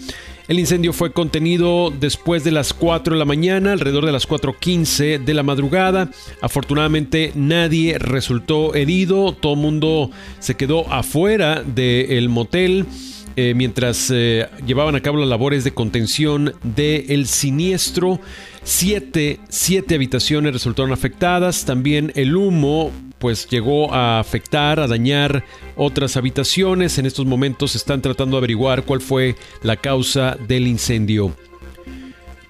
El 0.49 0.59
incendio 0.59 0.95
fue 0.95 1.13
contenido 1.13 1.93
después 2.01 2.43
de 2.43 2.53
las 2.53 2.73
4 2.73 3.13
de 3.13 3.19
la 3.19 3.27
mañana, 3.27 3.73
alrededor 3.73 4.07
de 4.07 4.13
las 4.13 4.27
4.15 4.27 5.23
de 5.23 5.35
la 5.35 5.43
madrugada. 5.43 6.11
Afortunadamente 6.41 7.33
nadie 7.35 7.99
resultó 7.99 8.75
herido, 8.75 9.33
todo 9.35 9.53
el 9.53 9.61
mundo 9.61 10.11
se 10.39 10.55
quedó 10.55 10.91
afuera 10.91 11.63
del 11.63 12.31
motel. 12.31 12.87
Eh, 13.37 13.55
mientras 13.55 14.11
eh, 14.13 14.49
llevaban 14.67 14.97
a 14.97 15.01
cabo 15.01 15.19
las 15.19 15.29
labores 15.29 15.63
de 15.63 15.73
contención 15.73 16.55
del 16.63 17.27
siniestro. 17.27 18.19
Siete, 18.71 19.41
siete 19.49 19.95
habitaciones 19.95 20.53
resultaron 20.53 20.93
afectadas. 20.93 21.65
También 21.65 22.13
el 22.17 22.37
humo 22.37 22.93
pues 23.19 23.49
llegó 23.49 23.95
a 23.95 24.21
afectar, 24.21 24.79
a 24.79 24.87
dañar 24.87 25.43
otras 25.75 26.19
habitaciones. 26.19 26.99
En 26.99 27.07
estos 27.07 27.25
momentos 27.25 27.75
están 27.75 28.03
tratando 28.03 28.37
de 28.37 28.41
averiguar 28.41 28.83
cuál 28.83 29.01
fue 29.01 29.37
la 29.63 29.79
causa 29.79 30.37
del 30.47 30.67
incendio. 30.67 31.35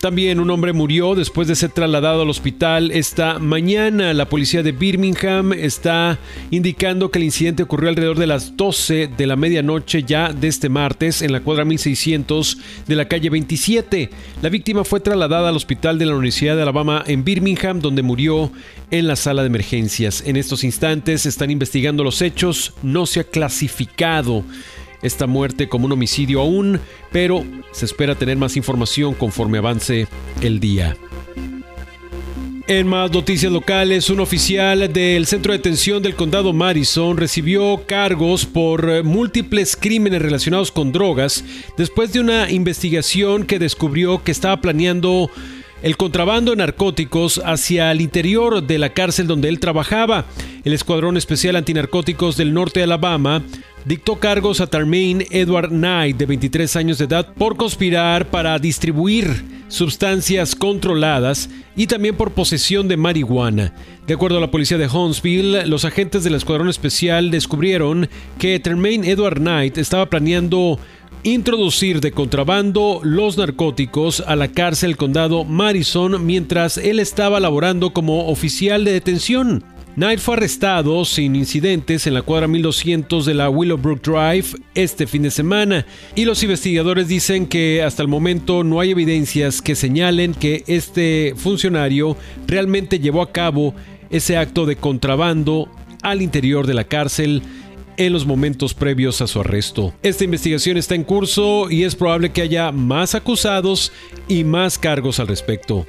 También 0.01 0.39
un 0.39 0.49
hombre 0.51 0.73
murió 0.73 1.17
después 1.17 1.49
de 1.49 1.57
ser 1.57 1.71
trasladado 1.71 2.23
al 2.23 2.31
hospital 2.31 2.93
esta 2.93 3.41
mañana. 3.41 4.15
La 4.15 4.29
policía 4.29 4.63
de 4.63 4.71
Birmingham 4.71 5.53
está 5.53 6.21
indicando 6.53 7.11
que 7.11 7.19
el 7.19 7.25
incidente 7.25 7.65
ocurrió 7.65 7.89
alrededor 7.89 8.17
de 8.17 8.29
las 8.29 8.57
12 8.57 9.09
de 9.09 9.27
la 9.27 9.35
medianoche 9.35 10.05
ya 10.05 10.33
de 10.33 10.47
este 10.47 10.69
martes 10.69 11.21
en 11.21 11.33
la 11.33 11.41
cuadra 11.41 11.65
1600 11.65 12.59
de 12.87 12.95
la 12.95 13.09
calle 13.09 13.29
27. 13.29 14.11
La 14.41 14.51
víctima 14.51 14.85
fue 14.85 15.01
trasladada 15.01 15.49
al 15.49 15.57
hospital 15.57 15.99
de 15.99 16.07
la 16.07 16.13
Universidad 16.13 16.55
de 16.55 16.63
Alabama 16.63 17.03
en 17.05 17.25
Birmingham 17.25 17.81
donde 17.81 18.03
murió 18.03 18.53
en 18.93 19.09
la 19.09 19.17
sala 19.17 19.43
de 19.43 19.49
emergencias. 19.49 20.23
En 20.25 20.37
estos 20.37 20.63
instantes 20.63 21.27
están 21.27 21.51
investigando 21.51 22.05
los 22.05 22.23
hechos. 22.23 22.73
No 22.85 23.05
se 23.05 23.19
ha 23.19 23.25
clasificado 23.25 24.45
esta 25.03 25.27
muerte 25.27 25.69
como 25.69 25.87
un 25.87 25.93
homicidio 25.93 26.41
aún, 26.41 26.81
pero 27.13 27.45
se 27.73 27.85
espera 27.85 28.15
tener 28.15 28.37
más 28.37 28.57
información 28.57 29.15
conforme 29.15 29.59
avance 29.59 30.07
el 30.41 30.61
día. 30.61 30.97
En 32.71 32.87
más 32.87 33.11
noticias 33.11 33.51
locales, 33.51 34.11
un 34.11 34.21
oficial 34.21 34.93
del 34.93 35.25
centro 35.25 35.53
de 35.53 35.59
detención 35.59 36.03
del 36.03 36.15
condado 36.15 36.53
Madison 36.53 37.17
recibió 37.17 37.85
cargos 37.87 38.45
por 38.45 39.05
múltiples 39.05 39.75
crímenes 39.75 40.21
relacionados 40.21 40.71
con 40.71 40.93
drogas 40.93 41.43
después 41.79 42.13
de 42.13 42.21
una 42.21 42.51
investigación 42.51 43.47
que 43.47 43.59
descubrió 43.59 44.23
que 44.23 44.33
estaba 44.33 44.61
planeando 44.61 45.31
el 45.83 45.97
contrabando 45.97 46.51
de 46.51 46.59
narcóticos 46.59 47.41
hacia 47.45 47.91
el 47.93 48.01
interior 48.01 48.67
de 48.67 48.79
la 48.79 48.91
cárcel 48.91 49.27
donde 49.27 49.49
él 49.49 49.61
trabajaba. 49.61 50.25
El 50.65 50.73
Escuadrón 50.73 51.17
Especial 51.17 51.57
Antinarcóticos 51.57 52.37
del 52.37 52.53
Norte 52.53 52.81
de 52.81 52.85
Alabama 52.85 53.43
dictó 53.85 54.17
cargos 54.17 54.61
a 54.61 54.67
Tarmaine 54.67 55.27
Edward 55.31 55.71
Knight, 55.71 56.17
de 56.17 56.27
23 56.27 56.77
años 56.77 56.99
de 56.99 57.05
edad, 57.05 57.33
por 57.35 57.57
conspirar 57.57 58.27
para 58.27 58.59
distribuir 58.59 59.59
sustancias 59.69 60.55
controladas 60.55 61.49
y 61.77 61.87
también 61.87 62.17
por 62.17 62.33
posesión 62.33 62.89
de 62.89 62.97
marihuana. 62.97 63.73
De 64.07 64.15
acuerdo 64.15 64.39
a 64.39 64.41
la 64.41 64.51
policía 64.51 64.79
de 64.79 64.89
Huntsville, 64.89 65.67
los 65.67 65.85
agentes 65.85 66.25
del 66.25 66.35
Escuadrón 66.35 66.69
Especial 66.69 67.31
descubrieron 67.31 68.09
que 68.39 68.59
Termaine 68.59 69.09
Edward 69.09 69.39
Knight 69.39 69.79
estaba 69.79 70.07
planeando 70.11 70.79
introducir 71.23 72.01
de 72.01 72.13
contrabando 72.13 73.01
los 73.03 73.37
narcóticos 73.37 74.21
a 74.27 74.37
la 74.37 74.49
cárcel 74.49 74.97
condado 74.97 75.45
Madison 75.45 76.25
mientras 76.25 76.79
él 76.79 77.01
estaba 77.01 77.41
laborando 77.41 77.93
como 77.93 78.29
oficial 78.29 78.85
de 78.85 78.93
detención. 78.93 79.65
Knight 79.97 80.21
fue 80.21 80.37
arrestado 80.37 81.05
sin 81.05 81.35
incidentes 81.35 82.07
en 82.07 82.15
la 82.15 82.23
cuadra 82.23 82.47
1200 82.47 83.27
de 83.27 83.35
la 83.35 83.51
Willowbrook 83.51 84.01
Drive 84.01 84.47
este 84.77 85.09
fin 85.09 85.23
de 85.23 85.33
semana 85.33 85.87
y 86.15 86.25
los 86.25 86.41
investigadores 86.45 87.09
dicen 87.09 87.47
que 87.47 87.83
hasta 87.83 88.03
el 88.03 88.09
momento 88.09 88.63
no 88.63 88.79
hay 88.79 88.93
evidencias 88.93 89.61
que 89.61 89.75
señalen 89.75 90.35
que 90.35 90.63
este 90.69 91.35
funcionario 91.37 92.17
realmente 92.47 93.01
llevó 93.01 93.23
a 93.23 93.33
cabo 93.33 93.75
ese 94.11 94.37
acto 94.37 94.67
de 94.67 94.77
contrabando 94.77 95.69
al 96.03 96.23
interior 96.23 96.69
de 96.69 96.75
la 96.75 96.85
cárcel 96.85 97.43
en 97.99 98.13
los 98.13 98.25
momentos 98.25 98.73
previos 98.73 99.21
a 99.21 99.27
su 99.27 99.41
arresto. 99.41 99.93
Esta 100.03 100.25
investigación 100.25 100.79
está 100.79 100.95
en 100.95 101.05
curso 101.05 101.71
y 101.71 101.85
es 101.85 101.95
probable 101.95 102.33
que 102.33 102.43
haya 102.43 102.73
más 102.73 103.15
acusados 103.15 103.93
y 104.29 104.45
más 104.45 104.79
cargos 104.79 105.21
al 105.21 105.29
respecto. 105.29 105.87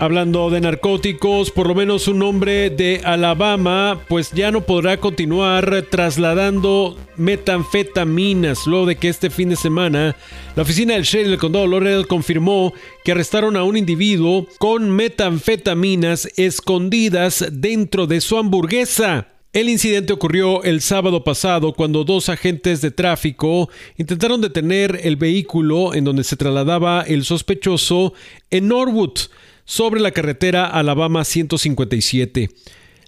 Hablando 0.00 0.48
de 0.48 0.60
narcóticos, 0.60 1.50
por 1.50 1.66
lo 1.66 1.74
menos 1.74 2.06
un 2.06 2.22
hombre 2.22 2.70
de 2.70 3.00
Alabama 3.04 4.00
pues 4.08 4.30
ya 4.30 4.52
no 4.52 4.60
podrá 4.60 4.98
continuar 4.98 5.86
trasladando 5.90 6.96
metanfetaminas 7.16 8.68
luego 8.68 8.86
de 8.86 8.94
que 8.94 9.08
este 9.08 9.28
fin 9.28 9.48
de 9.48 9.56
semana 9.56 10.14
la 10.54 10.62
oficina 10.62 10.94
del 10.94 11.02
sheriff 11.02 11.30
del 11.30 11.38
condado 11.38 11.66
Laurel 11.66 12.06
confirmó 12.06 12.72
que 13.04 13.10
arrestaron 13.10 13.56
a 13.56 13.64
un 13.64 13.76
individuo 13.76 14.46
con 14.58 14.88
metanfetaminas 14.88 16.28
escondidas 16.36 17.44
dentro 17.50 18.06
de 18.06 18.20
su 18.20 18.38
hamburguesa. 18.38 19.37
El 19.54 19.70
incidente 19.70 20.12
ocurrió 20.12 20.62
el 20.62 20.82
sábado 20.82 21.24
pasado 21.24 21.72
cuando 21.72 22.04
dos 22.04 22.28
agentes 22.28 22.82
de 22.82 22.90
tráfico 22.90 23.70
intentaron 23.96 24.42
detener 24.42 25.00
el 25.04 25.16
vehículo 25.16 25.94
en 25.94 26.04
donde 26.04 26.22
se 26.22 26.36
trasladaba 26.36 27.00
el 27.00 27.24
sospechoso 27.24 28.12
en 28.50 28.68
Norwood 28.68 29.18
sobre 29.64 30.00
la 30.00 30.10
carretera 30.10 30.66
Alabama 30.66 31.24
157. 31.24 32.50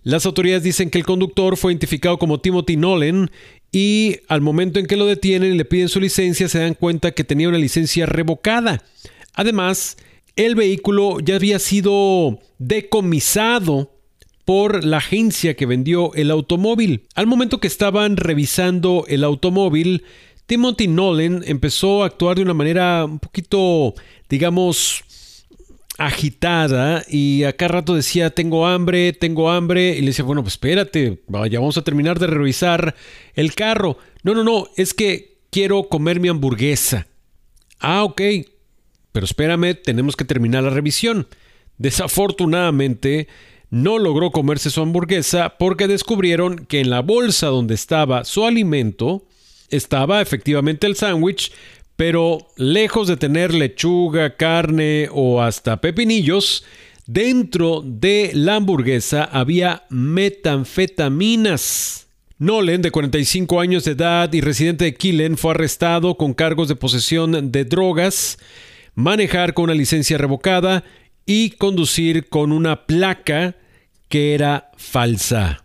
Las 0.02 0.24
autoridades 0.24 0.62
dicen 0.62 0.88
que 0.88 0.96
el 0.96 1.04
conductor 1.04 1.58
fue 1.58 1.72
identificado 1.72 2.18
como 2.18 2.40
Timothy 2.40 2.78
Nolan 2.78 3.30
y 3.70 4.16
al 4.26 4.40
momento 4.40 4.80
en 4.80 4.86
que 4.86 4.96
lo 4.96 5.04
detienen 5.04 5.52
y 5.52 5.58
le 5.58 5.66
piden 5.66 5.90
su 5.90 6.00
licencia 6.00 6.48
se 6.48 6.58
dan 6.58 6.72
cuenta 6.72 7.12
que 7.12 7.22
tenía 7.22 7.50
una 7.50 7.58
licencia 7.58 8.06
revocada. 8.06 8.82
Además, 9.34 9.98
el 10.36 10.54
vehículo 10.54 11.20
ya 11.20 11.36
había 11.36 11.58
sido 11.58 12.38
decomisado 12.58 13.99
por 14.50 14.82
la 14.84 14.96
agencia 14.96 15.54
que 15.54 15.64
vendió 15.64 16.12
el 16.14 16.28
automóvil. 16.28 17.06
Al 17.14 17.28
momento 17.28 17.60
que 17.60 17.68
estaban 17.68 18.16
revisando 18.16 19.04
el 19.06 19.22
automóvil, 19.22 20.02
Timothy 20.46 20.88
Nolan 20.88 21.44
empezó 21.46 22.02
a 22.02 22.06
actuar 22.06 22.34
de 22.34 22.42
una 22.42 22.52
manera 22.52 23.04
un 23.04 23.20
poquito, 23.20 23.94
digamos, 24.28 25.04
agitada 25.98 27.04
y 27.08 27.44
acá 27.44 27.68
rato 27.68 27.94
decía 27.94 28.30
tengo 28.30 28.66
hambre, 28.66 29.12
tengo 29.12 29.52
hambre 29.52 29.90
y 29.90 30.00
le 30.00 30.08
decía, 30.08 30.24
bueno, 30.24 30.42
pues 30.42 30.54
espérate, 30.54 31.22
ya 31.48 31.60
vamos 31.60 31.78
a 31.78 31.84
terminar 31.84 32.18
de 32.18 32.26
revisar 32.26 32.96
el 33.34 33.54
carro. 33.54 33.98
No, 34.24 34.34
no, 34.34 34.42
no, 34.42 34.66
es 34.76 34.94
que 34.94 35.38
quiero 35.50 35.84
comer 35.84 36.18
mi 36.18 36.26
hamburguesa. 36.26 37.06
Ah, 37.78 38.02
ok, 38.02 38.20
pero 39.12 39.26
espérame, 39.26 39.76
tenemos 39.80 40.16
que 40.16 40.24
terminar 40.24 40.64
la 40.64 40.70
revisión. 40.70 41.28
Desafortunadamente, 41.78 43.28
no 43.70 43.98
logró 43.98 44.30
comerse 44.32 44.70
su 44.70 44.82
hamburguesa 44.82 45.54
porque 45.58 45.86
descubrieron 45.86 46.66
que 46.66 46.80
en 46.80 46.90
la 46.90 47.00
bolsa 47.00 47.46
donde 47.46 47.74
estaba 47.74 48.24
su 48.24 48.44
alimento 48.44 49.24
estaba 49.70 50.20
efectivamente 50.20 50.88
el 50.88 50.96
sándwich, 50.96 51.52
pero 51.96 52.48
lejos 52.56 53.08
de 53.08 53.16
tener 53.16 53.54
lechuga, 53.54 54.36
carne 54.36 55.08
o 55.12 55.40
hasta 55.40 55.80
pepinillos, 55.80 56.64
dentro 57.06 57.82
de 57.84 58.32
la 58.34 58.56
hamburguesa 58.56 59.22
había 59.24 59.84
metanfetaminas. 59.90 62.08
Nolan, 62.38 62.82
de 62.82 62.90
45 62.90 63.60
años 63.60 63.84
de 63.84 63.92
edad 63.92 64.32
y 64.32 64.40
residente 64.40 64.86
de 64.86 64.94
Killen, 64.94 65.36
fue 65.36 65.52
arrestado 65.52 66.16
con 66.16 66.32
cargos 66.32 66.68
de 66.68 66.74
posesión 66.74 67.52
de 67.52 67.66
drogas, 67.66 68.38
manejar 68.94 69.52
con 69.52 69.64
una 69.64 69.74
licencia 69.74 70.16
revocada 70.16 70.84
y 71.26 71.50
conducir 71.50 72.30
con 72.30 72.50
una 72.50 72.86
placa 72.86 73.56
que 74.10 74.34
era 74.34 74.72
falsa. 74.76 75.64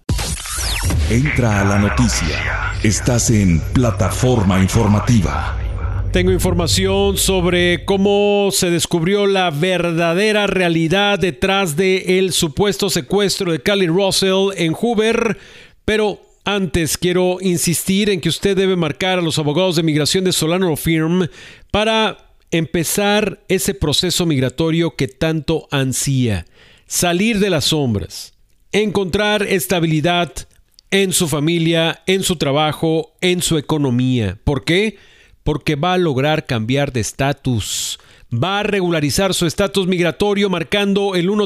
Entra 1.10 1.62
a 1.62 1.66
la 1.66 1.80
noticia. 1.80 2.38
Estás 2.84 3.32
en 3.32 3.60
plataforma 3.74 4.62
informativa. 4.62 5.58
Tengo 6.14 6.32
información 6.32 7.18
sobre 7.18 7.84
cómo 7.86 8.50
se 8.52 8.70
descubrió 8.70 9.26
la 9.26 9.50
verdadera 9.50 10.46
realidad 10.46 11.18
detrás 11.18 11.76
del 11.76 12.04
el 12.08 12.34
supuesto 12.34 12.92
secuestro 12.92 13.52
de 13.52 13.64
Cali 13.64 13.88
Russell 13.88 14.52
en 14.56 14.74
Hoover, 14.74 15.40
pero 15.84 16.22
antes 16.46 17.00
quiero 17.00 17.40
insistir 17.42 18.12
en 18.12 18.22
que 18.22 18.30
usted 18.30 18.56
debe 18.56 18.76
marcar 18.76 19.18
a 19.18 19.24
los 19.24 19.40
abogados 19.40 19.76
de 19.76 19.84
migración 19.84 20.24
de 20.24 20.32
Solano 20.32 20.76
Firm 20.76 21.28
para 21.72 22.30
empezar 22.52 23.44
ese 23.48 23.74
proceso 23.74 24.28
migratorio 24.28 24.96
que 24.96 25.08
tanto 25.08 25.68
ansía, 25.72 26.46
salir 26.86 27.40
de 27.40 27.50
las 27.50 27.66
sombras, 27.66 28.35
encontrar 28.84 29.44
estabilidad 29.44 30.34
en 30.92 31.14
su 31.14 31.30
familia, 31.30 32.02
en 32.08 32.24
su 32.24 32.36
trabajo, 32.36 33.14
en 33.22 33.42
su 33.42 33.58
economía. 33.58 34.38
¿Por 34.44 34.66
qué? 34.66 34.98
Porque 35.44 35.76
va 35.76 35.94
a 35.94 35.98
lograr 35.98 36.46
cambiar 36.46 36.92
de 36.92 37.00
estatus 37.00 38.00
va 38.34 38.60
a 38.60 38.64
regularizar 38.64 39.34
su 39.34 39.46
estatus 39.46 39.88
migratorio 39.88 40.50
marcando 40.50 41.16
el 41.16 41.30
1 41.30 41.46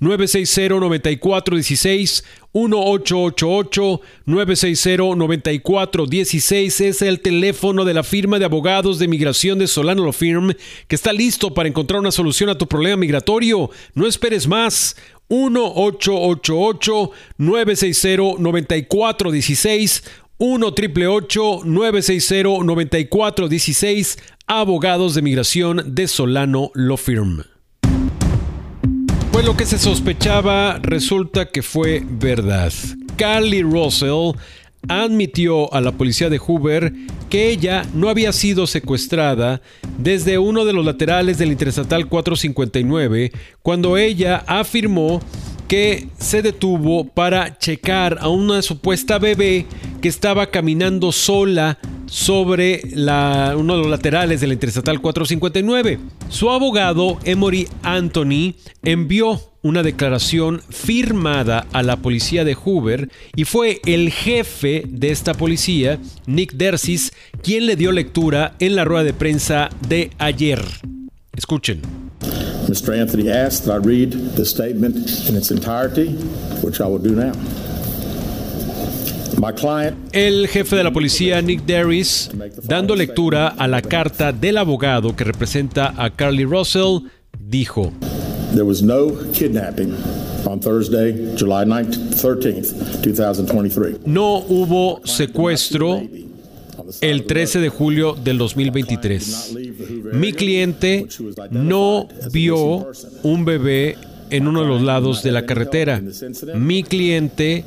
960 0.00 0.74
9416 0.74 2.24
1888 2.52 4.00
960 4.26 5.16
9416 5.16 6.80
es 6.80 7.02
el 7.02 7.20
teléfono 7.20 7.84
de 7.84 7.94
la 7.94 8.02
firma 8.02 8.38
de 8.38 8.44
abogados 8.44 8.98
de 8.98 9.08
migración 9.08 9.58
de 9.58 9.66
Solano 9.66 10.02
Law 10.02 10.12
Firm 10.12 10.52
que 10.88 10.96
está 10.96 11.12
listo 11.12 11.54
para 11.54 11.68
encontrar 11.68 12.00
una 12.00 12.12
solución 12.12 12.50
a 12.50 12.58
tu 12.58 12.66
problema 12.66 12.96
migratorio. 12.96 13.70
No 13.94 14.06
esperes 14.06 14.46
más. 14.46 14.96
1888 15.28 17.10
960 17.38 18.38
9416 18.38 20.04
1 20.38 20.74
960 21.64 22.64
9416 22.64 24.18
abogados 24.46 25.14
de 25.14 25.22
migración 25.22 25.94
de 25.94 26.08
Solano 26.08 26.70
Law 26.74 26.96
Firm. 26.96 27.44
Pues 29.32 29.46
lo 29.46 29.56
que 29.56 29.64
se 29.64 29.78
sospechaba 29.78 30.78
resulta 30.82 31.46
que 31.46 31.62
fue 31.62 32.02
verdad. 32.04 32.72
Carly 33.16 33.62
Russell 33.62 34.32
admitió 34.88 35.72
a 35.72 35.80
la 35.80 35.92
policía 35.92 36.28
de 36.28 36.38
Hoover 36.38 36.92
que 37.30 37.48
ella 37.48 37.84
no 37.94 38.08
había 38.08 38.32
sido 38.32 38.66
secuestrada 38.66 39.62
desde 39.98 40.38
uno 40.38 40.64
de 40.64 40.72
los 40.72 40.84
laterales 40.84 41.38
del 41.38 41.52
Interestatal 41.52 42.08
459 42.08 43.32
cuando 43.62 43.96
ella 43.96 44.44
afirmó 44.46 45.20
que 45.68 46.08
se 46.18 46.42
detuvo 46.42 47.04
para 47.04 47.56
checar 47.56 48.18
a 48.20 48.28
una 48.28 48.60
supuesta 48.60 49.18
bebé 49.18 49.66
que 50.02 50.08
estaba 50.08 50.48
caminando 50.50 51.12
sola 51.12 51.78
sobre 52.12 52.82
uno 53.56 53.76
de 53.76 53.80
los 53.80 53.88
laterales 53.88 54.42
de 54.42 54.46
la 54.46 54.52
Interestatal 54.52 55.00
459. 55.00 55.98
Su 56.28 56.50
abogado, 56.50 57.18
Emory 57.24 57.66
Anthony, 57.82 58.54
envió 58.82 59.40
una 59.62 59.82
declaración 59.82 60.60
firmada 60.68 61.66
a 61.72 61.82
la 61.82 61.96
policía 61.96 62.44
de 62.44 62.54
Hoover 62.54 63.08
y 63.34 63.44
fue 63.44 63.80
el 63.86 64.10
jefe 64.10 64.82
de 64.86 65.10
esta 65.10 65.32
policía, 65.32 65.98
Nick 66.26 66.52
Dersis, 66.52 67.14
quien 67.42 67.64
le 67.64 67.76
dio 67.76 67.92
lectura 67.92 68.56
en 68.58 68.76
la 68.76 68.84
rueda 68.84 69.04
de 69.04 69.14
prensa 69.14 69.70
de 69.88 70.10
ayer. 70.18 70.62
Escuchen. 71.34 71.80
Mr. 72.68 72.94
Anthony 72.94 73.30
asked 73.30 73.64
that 73.64 73.74
I 73.74 73.78
read 73.78 74.12
the 74.36 74.44
statement 74.44 74.96
in 75.28 75.34
its 75.34 75.50
entirety, 75.50 76.10
which 76.62 76.78
I 76.78 76.84
will 76.84 77.02
do 77.02 77.14
now. 77.14 77.32
El 80.12 80.48
jefe 80.48 80.76
de 80.76 80.84
la 80.84 80.92
policía, 80.92 81.40
Nick 81.42 81.64
Darris, 81.66 82.30
dando 82.64 82.94
lectura 82.94 83.48
a 83.48 83.66
la 83.66 83.82
carta 83.82 84.32
del 84.32 84.58
abogado 84.58 85.16
que 85.16 85.24
representa 85.24 85.94
a 85.96 86.10
Carly 86.10 86.44
Russell, 86.44 87.08
dijo: 87.38 87.92
There 88.52 88.64
was 88.64 88.82
no 88.82 89.12
kidnapping 89.32 89.94
on 90.44 90.60
Thursday, 90.60 91.34
July 91.36 91.64
13th, 91.64 93.00
2023. 93.02 94.06
No 94.06 94.38
hubo 94.38 95.00
secuestro 95.04 96.02
el 97.00 97.24
13 97.24 97.60
de 97.60 97.68
julio 97.68 98.14
del 98.14 98.38
2023. 98.38 99.54
Mi 100.12 100.32
cliente 100.32 101.06
no 101.50 102.08
vio 102.30 102.90
un 103.22 103.44
bebé 103.44 103.96
en 104.32 104.48
uno 104.48 104.62
de 104.62 104.68
los 104.68 104.82
lados 104.82 105.22
de 105.22 105.30
la 105.30 105.46
carretera. 105.46 106.02
Mi 106.54 106.82
cliente 106.82 107.64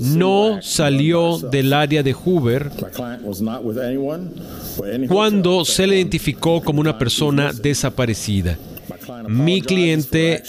no 0.00 0.58
salió 0.60 1.38
del 1.38 1.72
área 1.72 2.02
de 2.02 2.12
Hoover 2.12 2.70
cuando 5.08 5.64
se 5.64 5.86
le 5.86 5.96
identificó 5.96 6.60
como 6.60 6.80
una 6.80 6.98
persona 6.98 7.52
desaparecida. 7.52 8.58
Mi 9.28 9.62
cliente 9.62 10.42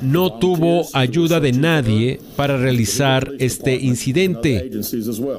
no 0.00 0.38
tuvo 0.38 0.86
ayuda 0.92 1.40
de 1.40 1.52
nadie 1.52 2.20
para 2.36 2.56
realizar 2.56 3.32
este 3.38 3.74
incidente, 3.74 4.70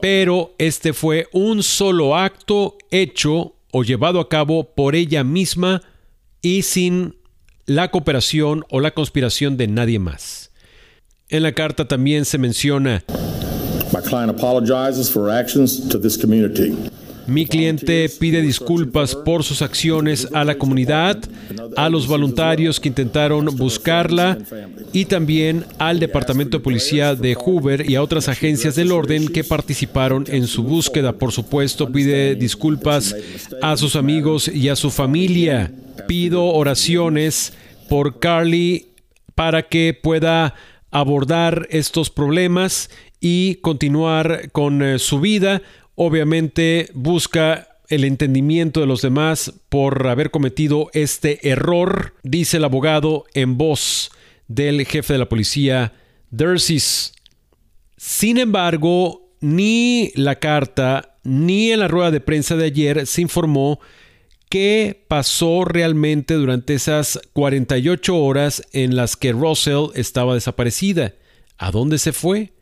pero 0.01 0.53
este 0.57 0.93
fue 0.93 1.27
un 1.31 1.63
solo 1.63 2.15
acto 2.15 2.77
hecho 2.91 3.53
o 3.71 3.83
llevado 3.83 4.19
a 4.19 4.27
cabo 4.27 4.63
por 4.63 4.95
ella 4.95 5.23
misma 5.23 5.81
y 6.41 6.63
sin 6.63 7.15
la 7.69 7.91
cooperación 7.91 8.65
o 8.71 8.79
la 8.79 8.95
conspiración 8.95 9.55
de 9.55 9.67
nadie 9.67 9.99
más. 9.99 10.49
En 11.27 11.43
la 11.43 11.51
carta 11.51 11.87
también 11.87 12.25
se 12.25 12.39
menciona 12.39 13.03
mi 17.29 17.45
cliente 17.45 18.09
pide 18.09 18.41
disculpas 18.41 19.15
por 19.15 19.43
sus 19.43 19.61
acciones 19.61 20.27
a 20.33 20.43
la 20.43 20.57
comunidad, 20.57 21.17
a 21.75 21.89
los 21.89 22.07
voluntarios 22.07 22.79
que 22.79 22.89
intentaron 22.89 23.45
buscarla 23.57 24.37
y 24.93 25.05
también 25.05 25.65
al 25.77 25.99
Departamento 25.99 26.57
de 26.57 26.63
Policía 26.63 27.15
de 27.15 27.35
Hoover 27.35 27.89
y 27.89 27.95
a 27.95 28.01
otras 28.01 28.27
agencias 28.29 28.75
del 28.75 28.91
orden 28.91 29.27
que 29.27 29.43
participaron 29.43 30.25
en 30.27 30.47
su 30.47 30.63
búsqueda. 30.63 31.13
Por 31.13 31.31
supuesto, 31.31 31.91
pide 31.91 32.35
disculpas 32.35 33.15
a 33.61 33.77
sus 33.77 33.95
amigos 33.95 34.47
y 34.47 34.69
a 34.69 34.75
su 34.75 34.89
familia. 34.89 35.71
Pido 36.07 36.45
oraciones 36.45 37.53
por 37.87 38.19
Carly 38.19 38.87
para 39.35 39.63
que 39.63 39.97
pueda 39.99 40.55
abordar 40.91 41.67
estos 41.69 42.09
problemas 42.09 42.89
y 43.19 43.55
continuar 43.55 44.51
con 44.51 44.81
eh, 44.81 44.99
su 44.99 45.19
vida. 45.19 45.61
Obviamente 46.01 46.89
busca 46.93 47.67
el 47.89 48.05
entendimiento 48.05 48.79
de 48.79 48.85
los 48.85 49.01
demás 49.01 49.51
por 49.67 50.07
haber 50.07 50.31
cometido 50.31 50.89
este 50.93 51.49
error, 51.49 52.13
dice 52.23 52.55
el 52.55 52.63
abogado 52.63 53.25
en 53.33 53.57
voz 53.57 54.09
del 54.47 54.85
jefe 54.85 55.11
de 55.11 55.19
la 55.19 55.27
policía, 55.27 55.91
Dersis. 56.31 57.11
Sin 57.97 58.37
embargo, 58.37 59.33
ni 59.41 60.13
la 60.15 60.39
carta 60.39 61.17
ni 61.25 61.73
en 61.73 61.81
la 61.81 61.89
rueda 61.89 62.11
de 62.11 62.21
prensa 62.21 62.55
de 62.55 62.67
ayer 62.67 63.05
se 63.05 63.21
informó 63.21 63.81
qué 64.47 65.03
pasó 65.09 65.65
realmente 65.65 66.35
durante 66.35 66.75
esas 66.75 67.19
48 67.33 68.15
horas 68.15 68.63
en 68.71 68.95
las 68.95 69.17
que 69.17 69.33
Russell 69.33 69.87
estaba 69.95 70.33
desaparecida. 70.33 71.15
¿A 71.57 71.71
dónde 71.71 71.97
se 71.97 72.13
fue? 72.13 72.53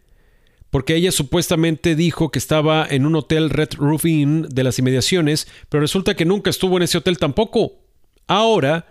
Porque 0.77 0.93
ella 0.93 1.11
supuestamente 1.11 1.95
dijo 1.95 2.29
que 2.29 2.37
estaba 2.37 2.85
en 2.87 3.07
un 3.07 3.15
hotel 3.15 3.49
Red 3.49 3.69
Roof 3.79 4.05
Inn 4.05 4.43
de 4.47 4.63
las 4.63 4.77
inmediaciones, 4.77 5.47
pero 5.69 5.81
resulta 5.81 6.15
que 6.15 6.23
nunca 6.23 6.51
estuvo 6.51 6.77
en 6.77 6.83
ese 6.83 6.99
hotel 6.99 7.17
tampoco. 7.17 7.79
Ahora, 8.27 8.85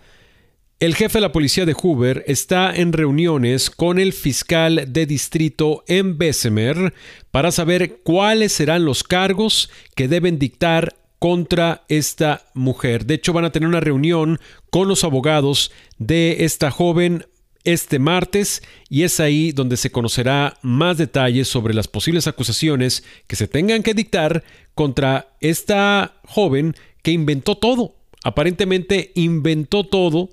el 0.81 0.97
jefe 0.97 1.19
de 1.19 1.23
la 1.23 1.31
policía 1.31 1.65
de 1.65 1.75
Hoover 1.75 2.25
está 2.27 2.75
en 2.75 2.93
reuniones 2.93 3.71
con 3.71 4.01
el 4.01 4.13
fiscal 4.13 4.87
de 4.89 5.07
distrito 5.07 5.85
en 5.87 6.19
Bessemer 6.19 6.93
para 7.31 7.53
saber 7.53 8.01
cuáles 8.03 8.51
serán 8.51 8.85
los 8.85 9.05
cargos 9.05 9.71
que 9.95 10.09
deben 10.09 10.41
dictar 10.41 10.97
contra 11.21 11.85
esta 11.89 12.47
mujer. 12.53 13.07
De 13.07 13.15
hecho, 13.15 13.33
van 13.33 13.45
a 13.45 13.53
tener 13.53 13.69
una 13.69 13.79
reunión 13.79 14.41
con 14.71 14.89
los 14.89 15.05
abogados 15.05 15.71
de 15.99 16.45
esta 16.45 16.73
joven 16.73 17.27
este 17.67 17.99
martes 17.99 18.63
y 18.89 19.03
es 19.03 19.21
ahí 19.21 19.53
donde 19.53 19.77
se 19.77 19.91
conocerá 19.91 20.57
más 20.63 20.97
detalles 20.97 21.49
sobre 21.49 21.75
las 21.75 21.89
posibles 21.89 22.27
acusaciones 22.27 23.05
que 23.27 23.37
se 23.37 23.49
tengan 23.49 23.83
que 23.83 23.93
dictar 23.93 24.45
contra 24.75 25.37
esta 25.41 26.15
joven 26.25 26.75
que 27.03 27.11
inventó 27.11 27.57
todo. 27.57 27.97
Aparentemente 28.25 29.13
inventó 29.17 29.85
todo, 29.85 30.31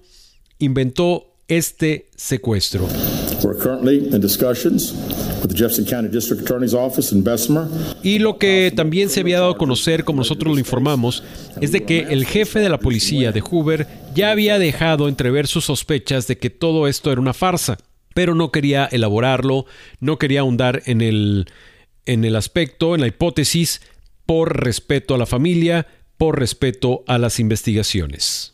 inventó 0.60 1.36
este 1.48 2.10
secuestro. 2.16 2.88
Y 8.02 8.20
lo 8.20 8.38
que 8.38 8.72
también 8.76 9.10
se 9.10 9.20
había 9.20 9.40
dado 9.40 9.52
a 9.52 9.58
conocer, 9.58 10.04
como 10.04 10.20
nosotros 10.20 10.54
lo 10.54 10.60
informamos, 10.60 11.24
es 11.60 11.72
de 11.72 11.84
que 11.84 12.00
el 12.10 12.26
jefe 12.26 12.60
de 12.60 12.70
la 12.70 12.80
policía 12.80 13.32
de 13.32 13.42
Hoover 13.42 13.88
ya 14.16 14.32
había 14.32 14.60
dejado 14.60 15.08
entrever 15.08 15.48
sus 15.48 15.66
sospechas 15.66 16.28
de 16.28 16.38
que 16.38 16.50
todo 16.50 16.88
esto 16.88 17.12
era 17.12 17.22
una 17.22 17.34
farsa, 17.34 17.78
pero 18.14 18.36
no 18.36 18.52
quería 18.52 18.86
elaborarlo, 18.86 19.66
no 20.00 20.18
quería 20.18 20.42
ahondar 20.42 20.82
en 20.86 21.02
el, 21.02 21.48
en 22.06 22.26
el 22.26 22.36
aspecto, 22.36 22.96
en 22.96 23.02
la 23.02 23.08
hipótesis, 23.08 23.82
por 24.26 24.64
respeto 24.64 25.16
a 25.16 25.18
la 25.18 25.26
familia, 25.26 25.88
por 26.18 26.40
respeto 26.40 27.04
a 27.08 27.18
las 27.18 27.40
investigaciones. 27.40 28.54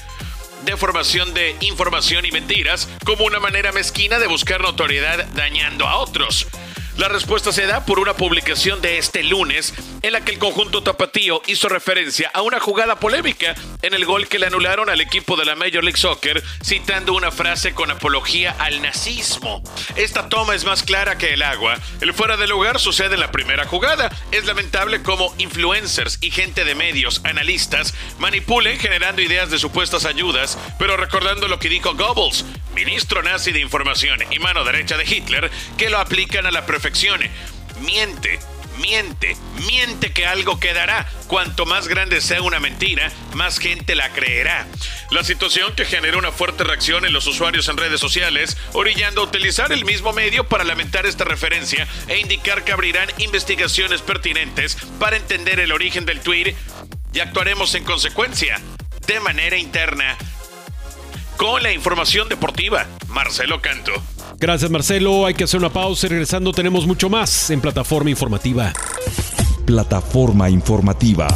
de 0.65 0.77
formación 0.77 1.33
de 1.33 1.55
información 1.61 2.25
y 2.25 2.31
mentiras 2.31 2.89
como 3.05 3.25
una 3.25 3.39
manera 3.39 3.71
mezquina 3.71 4.19
de 4.19 4.27
buscar 4.27 4.61
notoriedad 4.61 5.25
dañando 5.33 5.87
a 5.87 5.97
otros. 5.97 6.47
La 6.97 7.07
respuesta 7.07 7.51
se 7.51 7.65
da 7.65 7.85
por 7.85 7.99
una 7.99 8.15
publicación 8.15 8.81
de 8.81 8.97
este 8.97 9.23
lunes 9.23 9.73
en 10.03 10.13
la 10.13 10.23
que 10.23 10.33
el 10.33 10.37
conjunto 10.37 10.83
tapatío 10.83 11.41
hizo 11.47 11.69
referencia 11.69 12.29
a 12.33 12.41
una 12.41 12.59
jugada 12.59 12.99
polémica 12.99 13.55
en 13.81 13.93
el 13.93 14.05
gol 14.05 14.27
que 14.27 14.37
le 14.37 14.47
anularon 14.47 14.89
al 14.89 15.01
equipo 15.01 15.37
de 15.37 15.45
la 15.45 15.55
Major 15.55 15.83
League 15.83 15.97
Soccer, 15.97 16.43
citando 16.61 17.13
una 17.13 17.31
frase 17.31 17.73
con 17.73 17.89
apología 17.89 18.53
al 18.59 18.81
nazismo. 18.81 19.63
Esta 19.95 20.27
toma 20.27 20.55
es 20.55 20.65
más 20.65 20.83
clara 20.83 21.17
que 21.17 21.33
el 21.33 21.41
agua. 21.41 21.79
El 22.01 22.13
fuera 22.13 22.35
de 22.35 22.47
lugar 22.47 22.79
sucede 22.79 23.13
en 23.15 23.21
la 23.21 23.31
primera 23.31 23.65
jugada. 23.65 24.11
Es 24.31 24.45
lamentable 24.45 25.01
cómo 25.01 25.33
influencers 25.37 26.17
y 26.19 26.31
gente 26.31 26.65
de 26.65 26.75
medios, 26.75 27.21
analistas, 27.23 27.93
manipulen 28.19 28.77
generando 28.79 29.21
ideas 29.21 29.49
de 29.49 29.57
supuestas 29.57 30.05
ayudas, 30.05 30.57
pero 30.77 30.97
recordando 30.97 31.47
lo 31.47 31.59
que 31.59 31.69
dijo 31.69 31.95
Goebbels, 31.95 32.43
ministro 32.75 33.23
nazi 33.23 33.53
de 33.53 33.61
información 33.61 34.19
y 34.29 34.39
mano 34.39 34.65
derecha 34.65 34.97
de 34.97 35.05
Hitler, 35.05 35.49
que 35.77 35.89
lo 35.89 35.99
aplican 35.99 36.45
a 36.45 36.51
la 36.51 36.65
perfección. 36.65 37.21
Miente, 37.79 38.39
miente, 38.79 39.35
miente 39.67 40.11
que 40.11 40.25
algo 40.25 40.59
quedará. 40.59 41.07
Cuanto 41.27 41.65
más 41.65 41.87
grande 41.87 42.21
sea 42.21 42.41
una 42.41 42.59
mentira, 42.59 43.11
más 43.33 43.59
gente 43.59 43.95
la 43.95 44.09
creerá. 44.09 44.67
La 45.11 45.23
situación 45.23 45.73
que 45.75 45.85
genera 45.85 46.17
una 46.17 46.31
fuerte 46.31 46.63
reacción 46.63 47.05
en 47.05 47.13
los 47.13 47.27
usuarios 47.27 47.67
en 47.69 47.77
redes 47.77 47.99
sociales, 47.99 48.57
orillando 48.73 49.21
a 49.21 49.25
utilizar 49.25 49.71
el 49.71 49.85
mismo 49.85 50.13
medio 50.13 50.47
para 50.47 50.63
lamentar 50.63 51.05
esta 51.05 51.23
referencia 51.23 51.87
e 52.07 52.19
indicar 52.19 52.63
que 52.63 52.71
abrirán 52.71 53.09
investigaciones 53.17 54.01
pertinentes 54.01 54.77
para 54.99 55.17
entender 55.17 55.59
el 55.59 55.71
origen 55.71 56.05
del 56.05 56.21
tweet 56.21 56.55
y 57.13 57.19
actuaremos 57.19 57.75
en 57.75 57.83
consecuencia, 57.83 58.59
de 59.07 59.19
manera 59.19 59.57
interna, 59.57 60.17
con 61.37 61.61
la 61.61 61.71
información 61.71 62.29
deportiva. 62.29 62.87
Marcelo 63.07 63.61
Canto. 63.61 63.91
Gracias 64.37 64.69
Marcelo, 64.69 65.25
hay 65.25 65.33
que 65.33 65.45
hacer 65.45 65.59
una 65.59 65.71
pausa 65.71 66.07
regresando 66.07 66.51
tenemos 66.51 66.85
mucho 66.85 67.09
más 67.09 67.49
en 67.49 67.61
Plataforma 67.61 68.09
Informativa. 68.09 68.73
Plataforma 69.65 70.49
Informativa. 70.49 71.27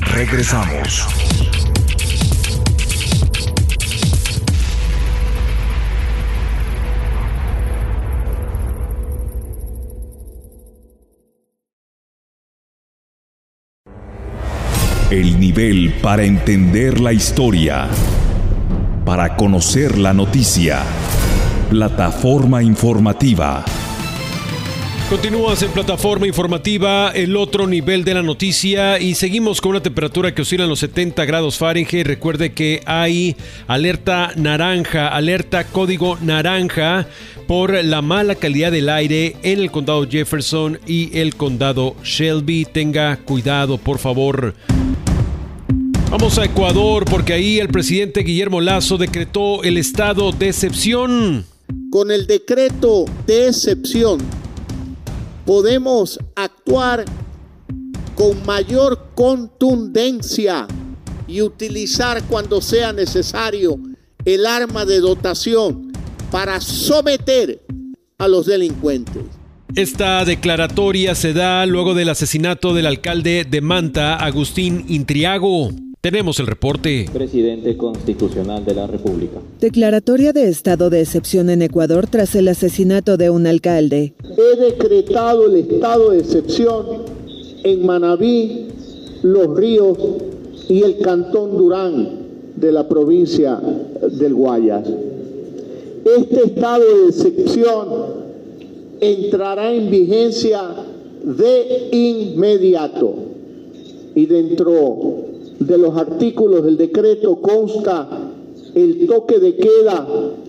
Regresamos. 0.00 1.06
El 15.10 15.40
nivel 15.40 15.94
para 16.02 16.22
entender 16.22 17.00
la 17.00 17.14
historia. 17.14 17.88
Para 19.08 19.36
conocer 19.36 19.96
la 19.96 20.12
noticia. 20.12 20.82
Plataforma 21.70 22.62
informativa. 22.62 23.64
Continúas 25.08 25.62
en 25.62 25.70
plataforma 25.70 26.26
informativa, 26.26 27.10
el 27.14 27.34
otro 27.34 27.66
nivel 27.66 28.04
de 28.04 28.12
la 28.12 28.22
noticia 28.22 29.00
y 29.00 29.14
seguimos 29.14 29.62
con 29.62 29.70
una 29.70 29.80
temperatura 29.80 30.34
que 30.34 30.42
oscila 30.42 30.64
en 30.64 30.68
los 30.68 30.80
70 30.80 31.24
grados 31.24 31.56
Fahrenheit. 31.56 32.06
Recuerde 32.06 32.52
que 32.52 32.82
hay 32.84 33.34
alerta 33.66 34.32
naranja, 34.36 35.08
alerta 35.08 35.64
código 35.64 36.18
naranja 36.20 37.06
por 37.46 37.82
la 37.82 38.02
mala 38.02 38.34
calidad 38.34 38.72
del 38.72 38.90
aire 38.90 39.36
en 39.42 39.60
el 39.60 39.70
condado 39.70 40.06
Jefferson 40.06 40.80
y 40.86 41.18
el 41.18 41.34
condado 41.34 41.96
Shelby. 42.04 42.66
Tenga 42.66 43.16
cuidado, 43.16 43.78
por 43.78 43.96
favor. 43.96 44.54
Vamos 46.10 46.38
a 46.38 46.46
Ecuador 46.46 47.04
porque 47.04 47.34
ahí 47.34 47.58
el 47.58 47.68
presidente 47.68 48.20
Guillermo 48.20 48.62
Lazo 48.62 48.96
decretó 48.96 49.62
el 49.62 49.76
estado 49.76 50.32
de 50.32 50.48
excepción. 50.48 51.44
Con 51.90 52.10
el 52.10 52.26
decreto 52.26 53.04
de 53.26 53.48
excepción 53.48 54.18
podemos 55.44 56.18
actuar 56.34 57.04
con 58.14 58.42
mayor 58.46 59.10
contundencia 59.14 60.66
y 61.26 61.42
utilizar 61.42 62.22
cuando 62.24 62.62
sea 62.62 62.94
necesario 62.94 63.78
el 64.24 64.46
arma 64.46 64.86
de 64.86 65.00
dotación 65.00 65.92
para 66.30 66.58
someter 66.62 67.62
a 68.16 68.28
los 68.28 68.46
delincuentes. 68.46 69.24
Esta 69.74 70.24
declaratoria 70.24 71.14
se 71.14 71.34
da 71.34 71.66
luego 71.66 71.92
del 71.92 72.08
asesinato 72.08 72.72
del 72.72 72.86
alcalde 72.86 73.44
de 73.44 73.60
Manta, 73.60 74.16
Agustín 74.16 74.86
Intriago. 74.88 75.70
Tenemos 76.00 76.38
el 76.38 76.46
reporte. 76.46 77.06
Presidente 77.12 77.76
constitucional 77.76 78.64
de 78.64 78.72
la 78.72 78.86
República. 78.86 79.40
Declaratoria 79.58 80.32
de 80.32 80.48
estado 80.48 80.90
de 80.90 81.00
excepción 81.00 81.50
en 81.50 81.60
Ecuador 81.60 82.06
tras 82.06 82.36
el 82.36 82.46
asesinato 82.46 83.16
de 83.16 83.30
un 83.30 83.48
alcalde. 83.48 84.14
He 84.22 84.56
decretado 84.60 85.46
el 85.46 85.56
estado 85.56 86.10
de 86.10 86.20
excepción 86.20 86.86
en 87.64 87.84
Manabí, 87.84 88.68
Los 89.22 89.56
Ríos 89.56 89.98
y 90.68 90.84
el 90.84 90.98
Cantón 90.98 91.56
Durán 91.56 92.20
de 92.54 92.70
la 92.70 92.88
provincia 92.88 93.60
del 94.12 94.34
Guayas. 94.34 94.88
Este 96.16 96.44
estado 96.44 96.84
de 96.84 97.08
excepción 97.08 97.88
entrará 99.00 99.72
en 99.72 99.90
vigencia 99.90 100.62
de 101.24 101.88
inmediato 101.90 103.14
y 104.14 104.26
dentro 104.26 105.27
de 105.58 105.78
los 105.78 105.96
artículos 105.96 106.64
del 106.64 106.76
decreto 106.76 107.36
consta 107.36 108.08
el 108.74 109.06
toque 109.06 109.38
de 109.38 109.56
queda 109.56 110.06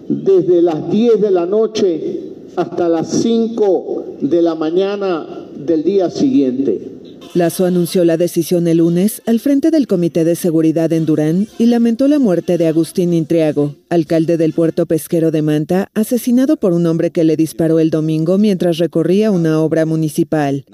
desde 0.08 0.62
las 0.62 0.89
10 0.91 1.22
de 1.22 1.32
la 1.32 1.45
noche 1.45 2.19
hasta 2.56 2.89
las 2.89 3.10
5 3.22 4.04
de 4.22 4.41
la 4.41 4.56
mañana 4.56 5.48
del 5.56 5.84
día 5.84 6.10
siguiente. 6.10 6.99
Lazo 7.36 7.65
anunció 7.65 8.06
la 8.06 8.18
decisión 8.18 8.68
el 8.68 8.78
lunes 8.78 9.22
al 9.28 9.39
frente 9.39 9.70
del 9.70 9.86
Comité 9.86 10.24
de 10.24 10.36
Seguridad 10.36 10.92
en 10.92 11.06
Durán 11.06 11.48
y 11.60 11.68
lamentó 11.68 12.08
la 12.08 12.18
muerte 12.18 12.58
de 12.58 12.65
Agustín 12.65 13.13
Intriago, 13.13 13.76
alcalde 13.89 14.36
del 14.36 14.54
puerto 14.54 14.88
pesquero 14.88 15.30
de 15.30 15.44
Manta, 15.44 15.92
asesinado 15.94 16.58
por 16.58 16.74
un 16.74 16.88
hombre 16.88 17.12
que 17.12 17.24
le 17.24 17.38
disparó 17.38 17.80
el 17.80 17.92
domingo 17.92 18.39
mientras 18.39 18.80
recorría 18.80 19.30
una 19.30 19.62
obra 19.62 19.86
municipal. 19.86 20.65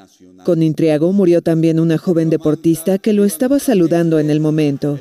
Con 0.45 0.63
Intriago 0.63 1.11
murió 1.11 1.41
también 1.41 1.79
una 1.79 1.97
joven 1.97 2.29
deportista 2.29 2.99
que 2.99 3.11
lo 3.11 3.25
estaba 3.25 3.59
saludando 3.59 4.19
en 4.19 4.29
el 4.29 4.39
momento. 4.39 4.97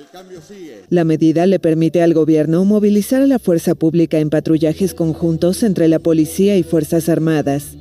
La 0.90 1.04
medida 1.04 1.46
le 1.46 1.60
permite 1.60 2.02
al 2.02 2.14
gobierno 2.14 2.64
movilizar 2.64 3.22
a 3.22 3.26
la 3.26 3.38
fuerza 3.38 3.76
pública 3.76 4.18
en 4.18 4.28
patrullajes 4.28 4.92
conjuntos 4.92 5.62
entre 5.62 5.86
la 5.86 6.00
policía 6.00 6.56
y 6.56 6.64
Fuerzas 6.64 7.08
Armadas. 7.08 7.76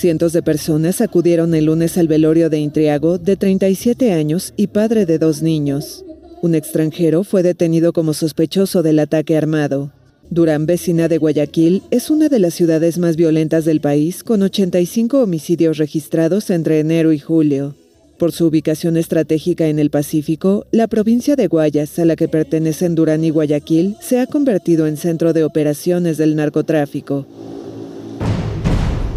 Cientos 0.00 0.32
de 0.32 0.42
personas 0.42 1.02
acudieron 1.02 1.54
el 1.54 1.66
lunes 1.66 1.98
al 1.98 2.08
velorio 2.08 2.48
de 2.48 2.58
Intriago, 2.58 3.18
de 3.18 3.36
37 3.36 4.12
años 4.12 4.54
y 4.56 4.68
padre 4.68 5.04
de 5.04 5.18
dos 5.18 5.42
niños. 5.42 6.06
Un 6.40 6.54
extranjero 6.54 7.22
fue 7.22 7.42
detenido 7.42 7.92
como 7.92 8.14
sospechoso 8.14 8.82
del 8.82 8.98
ataque 8.98 9.36
armado. 9.36 9.92
Durán, 10.30 10.64
vecina 10.64 11.06
de 11.08 11.18
Guayaquil, 11.18 11.82
es 11.90 12.08
una 12.08 12.30
de 12.30 12.38
las 12.38 12.54
ciudades 12.54 12.96
más 12.96 13.16
violentas 13.16 13.66
del 13.66 13.82
país, 13.82 14.24
con 14.24 14.40
85 14.40 15.22
homicidios 15.22 15.76
registrados 15.76 16.48
entre 16.48 16.80
enero 16.80 17.12
y 17.12 17.18
julio. 17.18 17.74
Por 18.16 18.32
su 18.32 18.46
ubicación 18.46 18.96
estratégica 18.96 19.66
en 19.66 19.78
el 19.78 19.90
Pacífico, 19.90 20.64
la 20.70 20.88
provincia 20.88 21.36
de 21.36 21.46
Guayas, 21.46 21.98
a 21.98 22.06
la 22.06 22.16
que 22.16 22.26
pertenecen 22.26 22.94
Durán 22.94 23.22
y 23.22 23.28
Guayaquil, 23.28 23.96
se 24.00 24.18
ha 24.18 24.26
convertido 24.26 24.86
en 24.86 24.96
centro 24.96 25.34
de 25.34 25.44
operaciones 25.44 26.16
del 26.16 26.36
narcotráfico. 26.36 27.26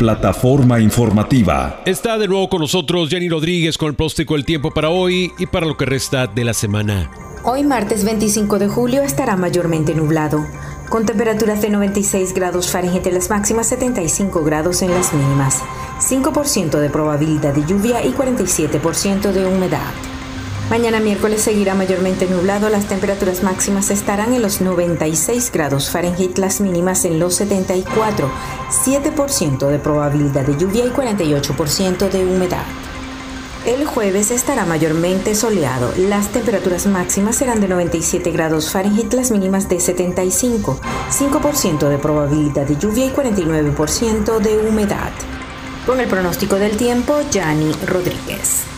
Plataforma 0.04 0.82
informativa. 0.82 1.82
Está 1.86 2.18
de 2.18 2.28
nuevo 2.28 2.50
con 2.50 2.60
nosotros 2.60 3.08
Jenny 3.08 3.30
Rodríguez 3.30 3.78
con 3.78 3.88
el 3.88 3.96
plástico 3.96 4.34
del 4.34 4.44
tiempo 4.44 4.70
para 4.70 4.90
hoy 4.90 5.32
y 5.40 5.46
para 5.46 5.66
lo 5.66 5.78
que 5.78 5.86
resta 5.86 6.28
de 6.28 6.44
la 6.44 6.54
semana. 6.54 7.10
Hoy 7.46 7.64
martes 7.64 8.04
25 8.04 8.60
de 8.60 8.68
julio 8.68 9.02
estará 9.02 9.38
mayormente 9.38 9.96
nublado, 9.96 10.46
con 10.90 11.06
temperaturas 11.06 11.62
de 11.62 11.70
96 11.70 12.34
grados 12.34 12.70
Fahrenheit 12.70 13.08
en 13.08 13.14
las 13.14 13.30
máximas, 13.30 13.70
75 13.70 14.44
grados 14.44 14.82
en 14.82 14.92
las 14.92 15.14
mínimas, 15.14 15.62
5% 16.02 16.82
de 16.82 16.90
probabilidad 16.90 17.54
de 17.54 17.66
lluvia 17.66 18.06
y 18.06 18.12
47% 18.12 19.32
de 19.32 19.46
humedad. 19.46 19.94
Mañana 20.70 21.00
miércoles 21.00 21.42
seguirá 21.42 21.76
mayormente 21.76 22.26
nublado, 22.26 22.70
las 22.70 22.86
temperaturas 22.86 23.44
máximas 23.44 23.92
estarán 23.92 24.34
en 24.34 24.42
los 24.42 24.62
96 24.62 25.52
grados 25.52 25.90
Fahrenheit, 25.90 26.38
las 26.38 26.62
mínimas 26.62 27.06
en 27.06 27.20
los 27.20 27.36
74, 27.36 28.32
7% 28.86 29.68
de 29.68 29.80
probabilidad 29.80 30.46
de 30.46 30.58
lluvia 30.58 30.86
y 30.86 30.90
48% 30.90 32.10
de 32.10 32.26
humedad. 32.26 32.64
El 33.66 33.86
jueves 33.86 34.32
estará 34.32 34.66
mayormente 34.66 35.36
soleado. 35.36 35.94
Las 35.98 36.30
temperaturas 36.30 36.88
máximas 36.88 37.36
serán 37.36 37.62
de 37.62 37.68
97 37.68 38.32
grados 38.32 38.72
Fahrenheit, 38.72 39.14
las 39.14 39.32
mínimas 39.32 39.70
de 39.70 39.80
75, 39.80 40.80
5% 41.12 41.88
de 41.88 41.98
probabilidad 41.98 42.66
de 42.66 42.78
lluvia 42.78 43.06
y 43.06 43.10
49% 43.10 44.40
de 44.40 44.58
humedad. 44.68 45.12
Con 45.86 46.00
el 46.00 46.08
pronóstico 46.08 46.56
del 46.56 46.78
tiempo, 46.78 47.16
Yanni 47.32 47.72
Rodríguez. 47.86 48.73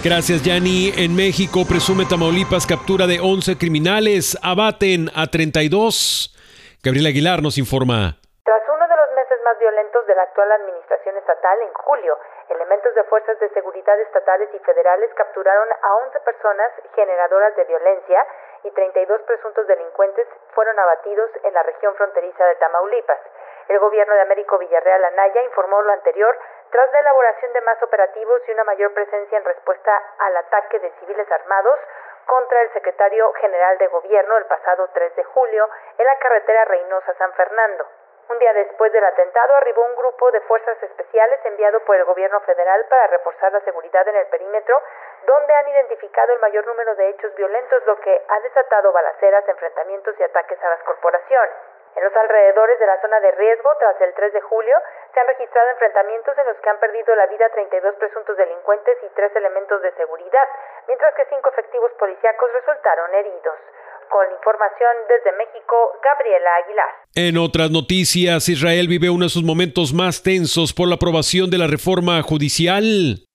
Gracias, 0.00 0.40
Yanni. 0.40 0.96
En 0.96 1.12
México 1.12 1.68
presume 1.68 2.08
Tamaulipas 2.08 2.64
captura 2.64 3.04
de 3.04 3.20
11 3.20 3.60
criminales. 3.60 4.32
Abaten 4.40 5.12
a 5.12 5.28
32. 5.28 6.80
Gabriel 6.80 7.12
Aguilar 7.12 7.44
nos 7.44 7.60
informa. 7.60 8.16
Tras 8.48 8.64
uno 8.64 8.80
de 8.88 8.96
los 8.96 9.10
meses 9.12 9.36
más 9.44 9.60
violentos 9.60 10.00
de 10.08 10.16
la 10.16 10.24
actual 10.24 10.48
administración 10.56 11.20
estatal, 11.20 11.52
en 11.60 11.72
julio, 11.84 12.16
elementos 12.48 12.96
de 12.96 13.04
fuerzas 13.12 13.36
de 13.44 13.52
seguridad 13.52 14.00
estatales 14.00 14.48
y 14.56 14.58
federales 14.64 15.12
capturaron 15.20 15.68
a 15.68 15.88
11 16.08 16.20
personas 16.24 16.72
generadoras 16.96 17.52
de 17.60 17.68
violencia 17.68 18.24
y 18.64 18.70
32 18.72 19.04
presuntos 19.28 19.68
delincuentes 19.68 20.24
fueron 20.56 20.80
abatidos 20.80 21.28
en 21.44 21.52
la 21.52 21.62
región 21.62 21.92
fronteriza 22.00 22.46
de 22.48 22.56
Tamaulipas. 22.56 23.20
El 23.70 23.78
gobierno 23.78 24.12
de 24.16 24.22
Américo 24.22 24.58
Villarreal 24.58 25.04
Anaya 25.04 25.42
informó 25.42 25.80
lo 25.80 25.92
anterior 25.92 26.36
tras 26.70 26.92
la 26.92 26.98
elaboración 26.98 27.52
de 27.52 27.60
más 27.60 27.80
operativos 27.80 28.42
y 28.48 28.50
una 28.50 28.64
mayor 28.64 28.92
presencia 28.92 29.38
en 29.38 29.44
respuesta 29.44 29.96
al 30.18 30.36
ataque 30.38 30.80
de 30.80 30.90
civiles 30.98 31.30
armados 31.30 31.78
contra 32.26 32.62
el 32.62 32.72
secretario 32.72 33.32
general 33.34 33.78
de 33.78 33.86
gobierno 33.86 34.36
el 34.38 34.46
pasado 34.46 34.88
3 34.92 35.14
de 35.14 35.22
julio 35.22 35.70
en 35.98 36.04
la 36.04 36.18
carretera 36.18 36.64
Reynosa-San 36.64 37.32
Fernando. 37.34 37.86
Un 38.30 38.40
día 38.40 38.52
después 38.54 38.90
del 38.90 39.04
atentado 39.04 39.54
arribó 39.54 39.84
un 39.84 39.94
grupo 39.94 40.32
de 40.32 40.40
fuerzas 40.40 40.82
especiales 40.82 41.38
enviado 41.44 41.78
por 41.84 41.94
el 41.94 42.04
gobierno 42.06 42.40
federal 42.40 42.84
para 42.86 43.06
reforzar 43.06 43.52
la 43.52 43.60
seguridad 43.60 44.06
en 44.08 44.16
el 44.16 44.26
perímetro, 44.26 44.82
donde 45.26 45.54
han 45.54 45.68
identificado 45.68 46.32
el 46.32 46.40
mayor 46.40 46.66
número 46.66 46.96
de 46.96 47.10
hechos 47.10 47.32
violentos, 47.36 47.86
lo 47.86 47.94
que 48.00 48.20
ha 48.26 48.40
desatado 48.40 48.90
balaceras, 48.90 49.48
enfrentamientos 49.48 50.18
y 50.18 50.24
ataques 50.24 50.60
a 50.60 50.70
las 50.70 50.82
corporaciones. 50.82 51.54
En 51.96 52.04
los 52.04 52.14
alrededores 52.14 52.78
de 52.78 52.86
la 52.86 53.00
zona 53.00 53.18
de 53.20 53.30
riesgo, 53.32 53.70
tras 53.78 54.00
el 54.00 54.14
3 54.14 54.32
de 54.32 54.40
julio, 54.40 54.76
se 55.12 55.20
han 55.20 55.26
registrado 55.26 55.70
enfrentamientos 55.70 56.38
en 56.38 56.46
los 56.46 56.56
que 56.62 56.70
han 56.70 56.78
perdido 56.78 57.14
la 57.16 57.26
vida 57.26 57.48
32 57.50 57.94
presuntos 57.96 58.36
delincuentes 58.36 58.96
y 59.02 59.08
tres 59.14 59.34
elementos 59.34 59.82
de 59.82 59.92
seguridad, 59.94 60.46
mientras 60.86 61.14
que 61.14 61.26
cinco 61.26 61.50
efectivos 61.50 61.90
policíacos 61.98 62.52
resultaron 62.52 63.14
heridos. 63.14 63.58
Con 64.08 64.26
información 64.32 64.90
desde 65.08 65.32
México, 65.38 65.98
Gabriela 66.02 66.50
Aguilar. 66.64 66.90
En 67.14 67.38
otras 67.38 67.70
noticias, 67.70 68.48
Israel 68.48 68.86
vive 68.88 69.10
uno 69.10 69.24
de 69.24 69.30
sus 69.30 69.44
momentos 69.44 69.92
más 69.94 70.22
tensos 70.22 70.72
por 70.72 70.88
la 70.88 70.96
aprobación 70.96 71.50
de 71.50 71.58
la 71.58 71.66
reforma 71.66 72.22
judicial. 72.22 73.29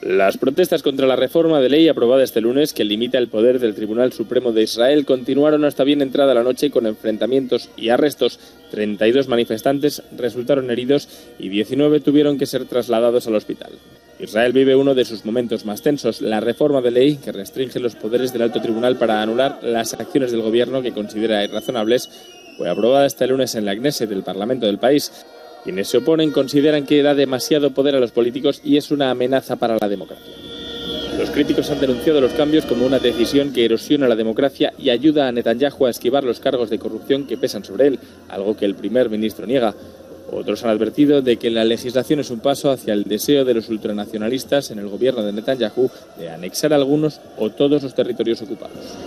Las 0.00 0.38
protestas 0.38 0.84
contra 0.84 1.08
la 1.08 1.16
reforma 1.16 1.60
de 1.60 1.68
ley 1.68 1.88
aprobada 1.88 2.22
este 2.22 2.40
lunes 2.40 2.72
que 2.72 2.84
limita 2.84 3.18
el 3.18 3.26
poder 3.26 3.58
del 3.58 3.74
Tribunal 3.74 4.12
Supremo 4.12 4.52
de 4.52 4.62
Israel 4.62 5.04
continuaron 5.04 5.64
hasta 5.64 5.82
bien 5.82 6.02
entrada 6.02 6.34
la 6.34 6.44
noche 6.44 6.70
con 6.70 6.86
enfrentamientos 6.86 7.68
y 7.76 7.88
arrestos. 7.88 8.38
32 8.70 9.26
manifestantes 9.26 10.04
resultaron 10.16 10.70
heridos 10.70 11.08
y 11.40 11.48
19 11.48 11.98
tuvieron 11.98 12.38
que 12.38 12.46
ser 12.46 12.66
trasladados 12.66 13.26
al 13.26 13.34
hospital. 13.34 13.72
Israel 14.20 14.52
vive 14.52 14.76
uno 14.76 14.94
de 14.94 15.04
sus 15.04 15.24
momentos 15.24 15.64
más 15.64 15.82
tensos, 15.82 16.20
la 16.20 16.38
reforma 16.38 16.80
de 16.80 16.92
ley 16.92 17.16
que 17.16 17.32
restringe 17.32 17.80
los 17.80 17.96
poderes 17.96 18.32
del 18.32 18.42
alto 18.42 18.60
tribunal 18.60 18.98
para 18.98 19.20
anular 19.20 19.58
las 19.62 19.94
acciones 19.94 20.30
del 20.30 20.42
gobierno 20.42 20.80
que 20.80 20.92
considera 20.92 21.42
irrazonables, 21.42 22.08
fue 22.56 22.68
aprobada 22.68 23.06
este 23.06 23.28
lunes 23.28 23.54
en 23.54 23.64
la 23.64 23.76
Knesset 23.76 24.10
del 24.10 24.24
Parlamento 24.24 24.66
del 24.66 24.78
país. 24.78 25.12
Quienes 25.64 25.88
se 25.88 25.98
oponen 25.98 26.30
consideran 26.30 26.86
que 26.86 27.02
da 27.02 27.14
demasiado 27.14 27.72
poder 27.72 27.96
a 27.96 28.00
los 28.00 28.12
políticos 28.12 28.60
y 28.64 28.76
es 28.76 28.90
una 28.90 29.10
amenaza 29.10 29.56
para 29.56 29.76
la 29.80 29.88
democracia. 29.88 30.34
Los 31.18 31.30
críticos 31.30 31.68
han 31.70 31.80
denunciado 31.80 32.20
los 32.20 32.32
cambios 32.32 32.64
como 32.64 32.86
una 32.86 33.00
decisión 33.00 33.52
que 33.52 33.64
erosiona 33.64 34.06
la 34.06 34.14
democracia 34.14 34.72
y 34.78 34.90
ayuda 34.90 35.26
a 35.26 35.32
Netanyahu 35.32 35.86
a 35.86 35.90
esquivar 35.90 36.22
los 36.22 36.38
cargos 36.38 36.70
de 36.70 36.78
corrupción 36.78 37.26
que 37.26 37.36
pesan 37.36 37.64
sobre 37.64 37.88
él, 37.88 37.98
algo 38.28 38.56
que 38.56 38.64
el 38.64 38.76
primer 38.76 39.10
ministro 39.10 39.44
niega. 39.44 39.74
Otros 40.30 40.64
han 40.64 40.70
advertido 40.70 41.22
de 41.22 41.36
que 41.36 41.50
la 41.50 41.64
legislación 41.64 42.20
es 42.20 42.30
un 42.30 42.40
paso 42.40 42.70
hacia 42.70 42.94
el 42.94 43.04
deseo 43.04 43.44
de 43.44 43.54
los 43.54 43.68
ultranacionalistas 43.68 44.70
en 44.70 44.78
el 44.78 44.88
gobierno 44.88 45.22
de 45.22 45.32
Netanyahu 45.32 45.90
de 46.18 46.30
anexar 46.30 46.72
algunos 46.72 47.20
o 47.36 47.50
todos 47.50 47.82
los 47.82 47.94
territorios 47.94 48.42
ocupados. 48.42 48.98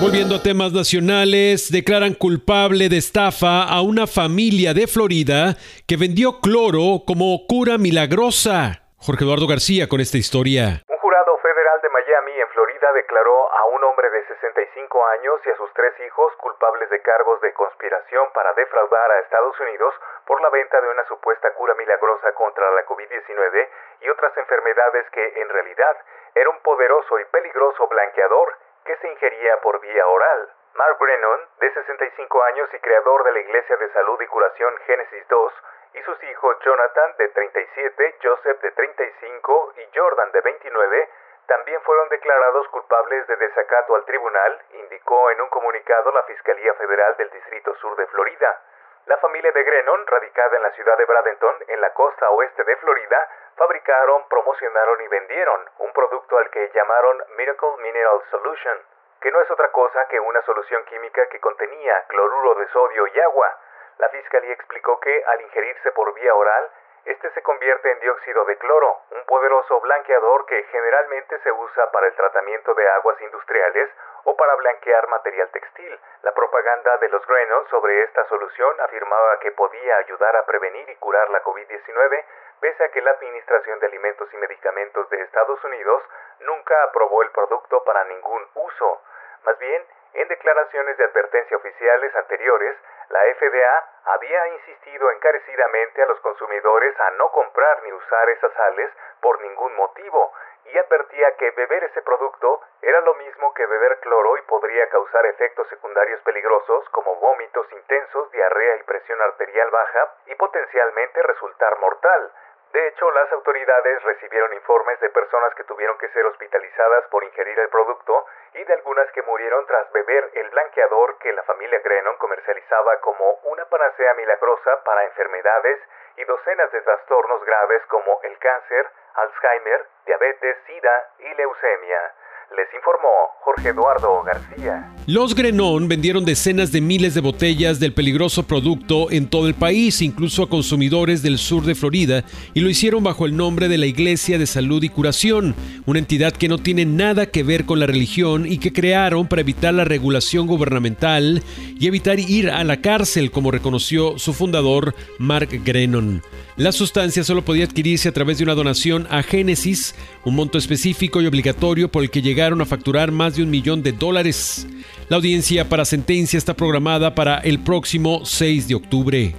Volviendo 0.00 0.36
a 0.36 0.42
temas 0.42 0.72
nacionales, 0.72 1.70
declaran 1.70 2.14
culpable 2.14 2.88
de 2.88 2.96
estafa 2.96 3.64
a 3.64 3.82
una 3.82 4.06
familia 4.06 4.72
de 4.72 4.86
Florida 4.86 5.56
que 5.86 5.96
vendió 5.96 6.40
cloro 6.40 7.02
como 7.06 7.46
cura 7.46 7.76
milagrosa. 7.76 8.82
Jorge 8.96 9.24
Eduardo 9.24 9.46
García 9.46 9.88
con 9.88 10.00
esta 10.00 10.18
historia. 10.18 10.82
Un 10.88 10.98
jurado 10.98 11.32
federal 11.42 11.80
de 11.82 11.88
Miami, 11.88 12.32
en 12.32 12.48
Florida, 12.49 12.49
Declaró 12.92 13.52
a 13.52 13.64
un 13.66 13.84
hombre 13.84 14.10
de 14.10 14.26
65 14.26 15.06
años 15.06 15.40
y 15.44 15.50
a 15.50 15.56
sus 15.56 15.72
tres 15.74 15.98
hijos 16.00 16.34
culpables 16.36 16.90
de 16.90 17.00
cargos 17.02 17.40
de 17.40 17.52
conspiración 17.52 18.32
para 18.32 18.52
defraudar 18.54 19.10
a 19.10 19.20
Estados 19.20 19.58
Unidos 19.60 19.94
por 20.26 20.40
la 20.40 20.50
venta 20.50 20.80
de 20.80 20.88
una 20.88 21.04
supuesta 21.04 21.52
cura 21.54 21.74
milagrosa 21.74 22.32
contra 22.34 22.70
la 22.72 22.84
COVID-19 22.86 23.68
y 24.00 24.10
otras 24.10 24.36
enfermedades 24.36 25.08
que 25.10 25.40
en 25.40 25.48
realidad 25.48 25.96
era 26.34 26.50
un 26.50 26.60
poderoso 26.60 27.18
y 27.18 27.24
peligroso 27.26 27.86
blanqueador 27.88 28.56
que 28.84 28.96
se 28.96 29.08
ingería 29.08 29.60
por 29.60 29.80
vía 29.80 30.06
oral. 30.06 30.52
Mark 30.74 30.98
Brennan, 30.98 31.40
de 31.58 31.72
65 31.72 32.42
años 32.42 32.68
y 32.72 32.78
creador 32.78 33.24
de 33.24 33.32
la 33.32 33.40
Iglesia 33.40 33.76
de 33.76 33.92
Salud 33.92 34.20
y 34.20 34.26
Curación 34.26 34.76
Génesis 34.86 35.26
2, 35.28 35.52
y 35.94 36.02
sus 36.02 36.22
hijos 36.24 36.56
Jonathan, 36.60 37.14
de 37.18 37.28
37, 37.28 38.18
Joseph, 38.22 38.60
de 38.60 38.70
35 38.72 39.72
y 39.76 39.98
Jordan, 39.98 40.30
de 40.32 40.40
29, 40.40 41.08
también 41.46 41.80
fueron 41.82 42.08
declarados 42.08 42.68
culpables 42.68 43.26
de 43.26 43.36
desacato 43.36 43.94
al 43.96 44.04
tribunal, 44.04 44.62
indicó 44.72 45.30
en 45.30 45.40
un 45.40 45.48
comunicado 45.48 46.12
la 46.12 46.22
Fiscalía 46.22 46.74
Federal 46.74 47.16
del 47.16 47.30
Distrito 47.30 47.74
Sur 47.76 47.96
de 47.96 48.06
Florida. 48.06 48.60
La 49.06 49.16
familia 49.16 49.50
de 49.50 49.62
Grenon, 49.64 50.06
radicada 50.06 50.56
en 50.56 50.62
la 50.62 50.70
ciudad 50.72 50.96
de 50.96 51.04
Bradenton, 51.04 51.56
en 51.66 51.80
la 51.80 51.92
costa 51.94 52.30
oeste 52.30 52.62
de 52.64 52.76
Florida, 52.76 53.28
fabricaron, 53.56 54.28
promocionaron 54.28 55.00
y 55.00 55.08
vendieron 55.08 55.68
un 55.78 55.92
producto 55.92 56.38
al 56.38 56.48
que 56.50 56.70
llamaron 56.72 57.24
Miracle 57.36 57.76
Mineral 57.78 58.22
Solution, 58.30 58.78
que 59.20 59.32
no 59.32 59.40
es 59.40 59.50
otra 59.50 59.72
cosa 59.72 60.06
que 60.08 60.20
una 60.20 60.42
solución 60.42 60.84
química 60.84 61.26
que 61.26 61.40
contenía 61.40 62.04
cloruro 62.08 62.54
de 62.54 62.68
sodio 62.68 63.06
y 63.06 63.20
agua. 63.20 63.58
La 63.98 64.08
fiscalía 64.10 64.52
explicó 64.54 65.00
que 65.00 65.24
al 65.24 65.40
ingerirse 65.42 65.92
por 65.92 66.14
vía 66.14 66.34
oral, 66.34 66.70
este 67.04 67.30
se 67.30 67.42
convierte 67.42 67.90
en 67.90 68.00
dióxido 68.00 68.44
de 68.44 68.56
cloro, 68.58 69.00
un 69.10 69.24
poderoso 69.24 69.80
blanqueador 69.80 70.46
que 70.46 70.62
generalmente 70.64 71.38
se 71.40 71.50
usa 71.52 71.90
para 71.90 72.06
el 72.06 72.14
tratamiento 72.14 72.74
de 72.74 72.88
aguas 72.90 73.20
industriales 73.20 73.90
o 74.24 74.36
para 74.36 74.54
blanquear 74.56 75.08
material 75.08 75.48
textil. 75.50 75.98
La 76.22 76.32
propaganda 76.32 76.98
de 76.98 77.08
los 77.08 77.26
Grenos 77.26 77.68
sobre 77.68 78.02
esta 78.02 78.24
solución 78.28 78.80
afirmaba 78.80 79.38
que 79.40 79.52
podía 79.52 79.96
ayudar 79.96 80.36
a 80.36 80.44
prevenir 80.44 80.88
y 80.90 80.96
curar 80.96 81.30
la 81.30 81.42
COVID-19, 81.42 82.24
pese 82.60 82.84
a 82.84 82.90
que 82.90 83.00
la 83.00 83.12
Administración 83.12 83.80
de 83.80 83.86
Alimentos 83.86 84.28
y 84.32 84.36
Medicamentos 84.36 85.08
de 85.10 85.22
Estados 85.22 85.62
Unidos 85.64 86.02
nunca 86.40 86.82
aprobó 86.84 87.22
el 87.22 87.30
producto 87.30 87.82
para 87.84 88.04
ningún 88.04 88.46
uso. 88.54 89.02
Más 89.44 89.58
bien, 89.58 89.84
en 90.14 90.28
declaraciones 90.28 90.96
de 90.96 91.04
advertencia 91.04 91.56
oficiales 91.56 92.14
anteriores, 92.16 92.76
la 93.10 93.20
FDA 93.34 93.88
había 94.04 94.48
insistido 94.48 95.10
encarecidamente 95.10 96.02
a 96.02 96.06
los 96.06 96.20
consumidores 96.20 96.98
a 97.00 97.10
no 97.12 97.30
comprar 97.32 97.82
ni 97.82 97.92
usar 97.92 98.28
esas 98.30 98.52
sales 98.54 98.90
por 99.20 99.40
ningún 99.40 99.74
motivo 99.76 100.32
y 100.64 100.78
advertía 100.78 101.36
que 101.36 101.50
beber 101.52 101.84
ese 101.84 102.02
producto 102.02 102.60
era 102.82 103.00
lo 103.00 103.14
mismo 103.14 103.52
que 103.54 103.66
beber 103.66 103.98
cloro 104.00 104.36
y 104.36 104.42
podría 104.42 104.88
causar 104.88 105.26
efectos 105.26 105.68
secundarios 105.68 106.20
peligrosos 106.22 106.88
como 106.90 107.16
vómitos 107.16 107.66
intensos, 107.72 108.30
diarrea 108.30 108.76
y 108.76 108.82
presión 108.84 109.20
arterial 109.20 109.70
baja 109.70 110.14
y 110.26 110.34
potencialmente 110.36 111.22
resultar 111.22 111.78
mortal. 111.78 112.32
De 112.72 112.86
hecho, 112.86 113.10
las 113.10 113.32
autoridades 113.32 114.02
recibieron 114.04 114.52
informes 114.52 115.00
de 115.00 115.10
personas 115.10 115.52
que 115.54 115.64
tuvieron 115.64 115.98
que 115.98 116.08
ser 116.10 116.24
hospitalizadas 116.26 117.04
por 117.08 117.24
ingerir 117.24 117.58
el 117.58 117.68
producto 117.68 118.26
y 118.54 118.62
de 118.62 118.74
algunas 118.74 119.10
que 119.10 119.22
murieron 119.22 119.66
tras 119.66 119.90
beber 119.92 120.30
el 120.34 120.48
blanqueador 120.50 121.18
que 121.18 121.32
la 121.32 121.42
familia 121.42 121.80
Grenon 121.80 122.16
comercializaba 122.18 123.00
como 123.00 123.40
una 123.44 123.64
panacea 123.64 124.14
milagrosa 124.14 124.84
para 124.84 125.04
enfermedades 125.04 125.80
y 126.16 126.24
docenas 126.24 126.70
de 126.70 126.80
trastornos 126.82 127.44
graves 127.44 127.82
como 127.86 128.20
el 128.22 128.38
cáncer, 128.38 128.88
Alzheimer, 129.14 129.86
diabetes, 130.06 130.56
sida 130.66 131.10
y 131.18 131.34
leucemia. 131.34 132.14
Les 132.56 132.66
informó 132.74 133.30
Jorge 133.44 133.68
Eduardo 133.68 134.24
García. 134.24 134.92
Los 135.06 135.36
Grenón 135.36 135.86
vendieron 135.86 136.24
decenas 136.24 136.72
de 136.72 136.80
miles 136.80 137.14
de 137.14 137.20
botellas 137.20 137.78
del 137.78 137.94
peligroso 137.94 138.42
producto 138.42 139.08
en 139.12 139.28
todo 139.28 139.46
el 139.46 139.54
país, 139.54 140.02
incluso 140.02 140.42
a 140.42 140.48
consumidores 140.48 141.22
del 141.22 141.38
sur 141.38 141.62
de 141.62 141.76
Florida, 141.76 142.24
y 142.52 142.60
lo 142.60 142.68
hicieron 142.68 143.04
bajo 143.04 143.24
el 143.24 143.36
nombre 143.36 143.68
de 143.68 143.78
la 143.78 143.86
Iglesia 143.86 144.36
de 144.36 144.46
Salud 144.46 144.82
y 144.82 144.88
Curación, 144.88 145.54
una 145.86 146.00
entidad 146.00 146.32
que 146.32 146.48
no 146.48 146.58
tiene 146.58 146.84
nada 146.84 147.26
que 147.26 147.44
ver 147.44 147.66
con 147.66 147.78
la 147.78 147.86
religión 147.86 148.46
y 148.46 148.58
que 148.58 148.72
crearon 148.72 149.28
para 149.28 149.42
evitar 149.42 149.72
la 149.72 149.84
regulación 149.84 150.48
gubernamental 150.48 151.44
y 151.78 151.86
evitar 151.86 152.18
ir 152.18 152.50
a 152.50 152.64
la 152.64 152.80
cárcel, 152.80 153.30
como 153.30 153.52
reconoció 153.52 154.18
su 154.18 154.32
fundador, 154.32 154.96
Mark 155.18 155.50
Grenon. 155.64 156.22
La 156.56 156.72
sustancia 156.72 157.24
solo 157.24 157.42
podía 157.42 157.64
adquirirse 157.64 158.08
a 158.08 158.12
través 158.12 158.38
de 158.38 158.44
una 158.44 158.54
donación 158.54 159.06
a 159.08 159.22
Génesis, 159.22 159.94
un 160.24 160.34
monto 160.34 160.58
específico 160.58 161.22
y 161.22 161.26
obligatorio 161.26 161.90
por 161.90 162.02
el 162.02 162.10
que 162.10 162.20
llegaron 162.20 162.39
a 162.40 162.64
facturar 162.64 163.12
más 163.12 163.36
de 163.36 163.42
un 163.42 163.50
millón 163.50 163.82
de 163.82 163.92
dólares. 163.92 164.66
La 165.10 165.16
audiencia 165.16 165.68
para 165.68 165.84
sentencia 165.84 166.38
está 166.38 166.54
programada 166.54 167.14
para 167.14 167.38
el 167.44 167.62
próximo 167.62 168.24
6 168.24 168.68
de 168.68 168.74
octubre. 168.74 169.34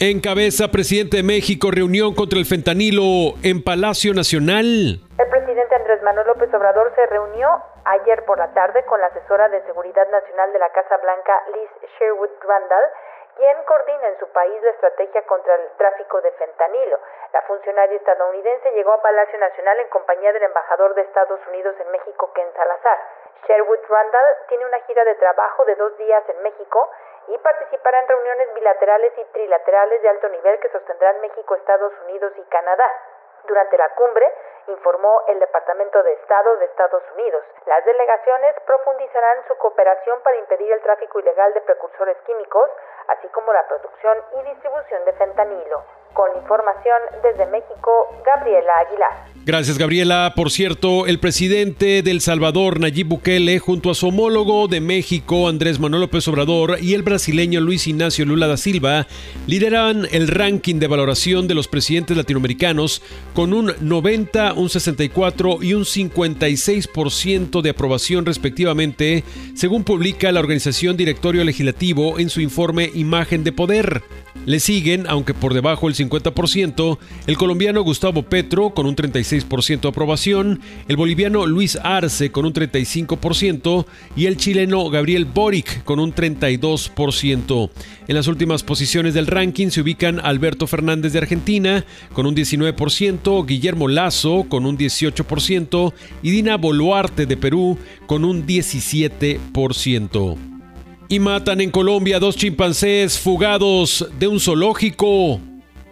Encabeza 0.00 0.68
presidente 0.68 1.18
de 1.18 1.22
México 1.22 1.70
reunión 1.70 2.14
contra 2.14 2.38
el 2.38 2.46
fentanilo 2.46 3.38
en 3.42 3.62
Palacio 3.62 4.14
Nacional. 4.14 4.98
El 4.98 5.28
presidente 5.30 5.74
Andrés 5.74 6.02
Manuel 6.02 6.26
López 6.26 6.50
Obrador 6.54 6.90
se 6.96 7.06
reunió 7.06 7.46
ayer 7.86 8.24
por 8.26 8.38
la 8.38 8.52
tarde 8.52 8.84
con 8.90 9.00
la 9.00 9.06
asesora 9.06 9.48
de 9.48 9.62
Seguridad 9.62 10.10
Nacional 10.10 10.52
de 10.52 10.58
la 10.58 10.70
Casa 10.74 10.98
Blanca, 10.98 11.34
Liz 11.54 11.70
Sherwood 11.98 12.34
Randall, 12.42 12.86
quien 13.38 13.62
coordina 13.62 14.08
en 14.08 14.18
su 14.18 14.28
país 14.32 14.60
la 14.62 14.70
estrategia 14.70 15.22
contra 15.22 15.54
el 15.54 15.70
tráfico 15.78 16.20
de 16.20 16.32
fentanilo. 16.32 16.98
La 17.32 17.40
funcionaria 17.42 17.96
estadounidense 17.96 18.72
llegó 18.72 18.92
a 18.92 19.00
Palacio 19.00 19.38
Nacional 19.38 19.78
en 19.78 19.88
compañía 19.90 20.32
del 20.32 20.42
embajador 20.42 20.92
de 20.94 21.02
Estados 21.02 21.38
Unidos 21.46 21.76
en 21.78 21.88
México, 21.92 22.32
Ken 22.34 22.52
Salazar. 22.52 22.98
Sherwood 23.46 23.78
Randall 23.88 24.36
tiene 24.48 24.66
una 24.66 24.80
gira 24.80 25.04
de 25.04 25.14
trabajo 25.14 25.64
de 25.66 25.76
dos 25.76 25.96
días 25.98 26.28
en 26.28 26.42
México 26.42 26.90
y 27.28 27.38
participará 27.38 28.00
en 28.00 28.08
reuniones 28.08 28.52
bilaterales 28.54 29.12
y 29.16 29.24
trilaterales 29.26 30.02
de 30.02 30.08
alto 30.08 30.28
nivel 30.30 30.58
que 30.58 30.70
sostendrán 30.70 31.20
México, 31.20 31.54
Estados 31.54 31.92
Unidos 32.06 32.32
y 32.36 32.42
Canadá. 32.46 32.90
Durante 33.44 33.78
la 33.78 33.88
cumbre, 33.90 34.34
informó 34.68 35.22
el 35.28 35.38
Departamento 35.40 36.02
de 36.02 36.12
Estado 36.14 36.56
de 36.58 36.66
Estados 36.66 37.02
Unidos. 37.14 37.42
Las 37.66 37.84
delegaciones 37.84 38.54
profundizarán 38.66 39.46
su 39.48 39.54
cooperación 39.56 40.20
para 40.22 40.38
impedir 40.38 40.72
el 40.72 40.82
tráfico 40.82 41.20
ilegal 41.20 41.52
de 41.54 41.60
precursores 41.62 42.16
químicos, 42.26 42.70
así 43.08 43.28
como 43.28 43.52
la 43.52 43.66
producción 43.66 44.18
y 44.38 44.48
distribución 44.48 45.04
de 45.04 45.12
fentanilo. 45.14 45.82
Con 46.14 46.34
información 46.36 46.98
desde 47.22 47.46
México, 47.46 48.08
Gabriela 48.24 48.78
Aguilar. 48.78 49.12
Gracias, 49.44 49.78
Gabriela. 49.78 50.32
Por 50.36 50.50
cierto, 50.50 51.06
el 51.06 51.20
presidente 51.20 52.02
del 52.02 52.20
Salvador, 52.20 52.80
Nayib 52.80 53.08
Bukele, 53.08 53.58
junto 53.58 53.90
a 53.90 53.94
su 53.94 54.08
homólogo 54.08 54.68
de 54.68 54.80
México, 54.82 55.48
Andrés 55.48 55.80
Manuel 55.80 56.02
López 56.02 56.28
Obrador, 56.28 56.76
y 56.80 56.94
el 56.94 57.02
brasileño 57.02 57.60
Luis 57.60 57.86
Ignacio 57.86 58.26
Lula 58.26 58.46
da 58.46 58.58
Silva, 58.58 59.06
lideran 59.46 60.06
el 60.12 60.28
ranking 60.28 60.78
de 60.80 60.86
valoración 60.86 61.48
de 61.48 61.54
los 61.54 61.66
presidentes 61.66 62.16
latinoamericanos 62.16 63.02
con 63.34 63.54
un 63.54 63.74
90, 63.80 64.52
un 64.58 64.68
64 64.68 65.62
y 65.62 65.74
un 65.74 65.84
56% 65.84 67.62
de 67.62 67.70
aprobación 67.70 68.26
respectivamente, 68.26 69.24
según 69.54 69.84
publica 69.84 70.32
la 70.32 70.40
organización 70.40 70.96
Directorio 70.96 71.44
Legislativo 71.44 72.18
en 72.18 72.28
su 72.28 72.40
informe 72.40 72.90
Imagen 72.94 73.44
de 73.44 73.52
Poder. 73.52 74.02
Le 74.46 74.60
siguen, 74.60 75.04
aunque 75.08 75.34
por 75.34 75.52
debajo 75.52 75.88
del 75.88 75.96
50%, 75.96 76.98
el 77.26 77.36
colombiano 77.36 77.82
Gustavo 77.82 78.22
Petro 78.22 78.70
con 78.70 78.86
un 78.86 78.96
36% 78.96 79.80
de 79.80 79.88
aprobación, 79.88 80.60
el 80.88 80.96
boliviano 80.96 81.46
Luis 81.46 81.76
Arce 81.82 82.30
con 82.30 82.46
un 82.46 82.54
35% 82.54 83.84
y 84.16 84.24
el 84.24 84.38
chileno 84.38 84.88
Gabriel 84.88 85.26
Boric 85.26 85.84
con 85.84 86.00
un 86.00 86.14
32%. 86.14 87.70
En 88.08 88.14
las 88.14 88.26
últimas 88.26 88.62
posiciones 88.62 89.12
del 89.12 89.26
ranking 89.26 89.68
se 89.68 89.82
ubican 89.82 90.18
Alberto 90.20 90.66
Fernández 90.66 91.12
de 91.12 91.18
Argentina 91.18 91.84
con 92.14 92.24
un 92.24 92.34
19%, 92.34 93.46
Guillermo 93.46 93.86
Lazo 93.86 94.46
con 94.48 94.66
un 94.66 94.76
18% 94.76 95.92
y 96.22 96.30
Dina 96.30 96.56
Boluarte 96.56 97.26
de 97.26 97.36
Perú 97.36 97.78
con 98.06 98.24
un 98.24 98.46
17% 98.46 100.48
y 101.08 101.20
matan 101.20 101.60
en 101.60 101.70
Colombia 101.70 102.18
dos 102.18 102.36
chimpancés 102.36 103.22
fugados 103.22 104.06
de 104.18 104.28
un 104.28 104.38
zoológico. 104.38 105.40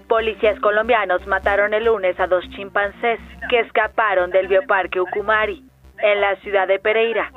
Policías 0.09 0.61
colombianos 0.61 1.27
mataron 1.27 1.75
el 1.75 1.85
lunes 1.85 2.19
a 2.21 2.27
dos 2.27 2.45
chimpancés 2.51 3.19
que 3.49 3.61
escaparon 3.61 4.31
del 4.31 4.47
bioparque 4.47 5.01
Ucumari, 5.01 5.65
en 5.99 6.21
la 6.21 6.37
ciudad 6.37 6.69
de 6.69 6.79
Pereira. 6.79 7.33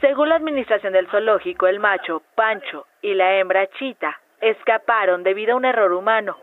Según 0.00 0.28
la 0.28 0.36
administración 0.36 0.92
del 0.92 1.08
zoológico, 1.08 1.66
el 1.66 1.80
macho, 1.80 2.22
Pancho, 2.36 2.86
y 3.02 3.14
la 3.14 3.38
hembra, 3.38 3.66
Chita, 3.78 4.16
escaparon 4.40 5.24
debido 5.24 5.54
a 5.54 5.56
un 5.56 5.64
error 5.64 5.92
humano. 5.92 6.36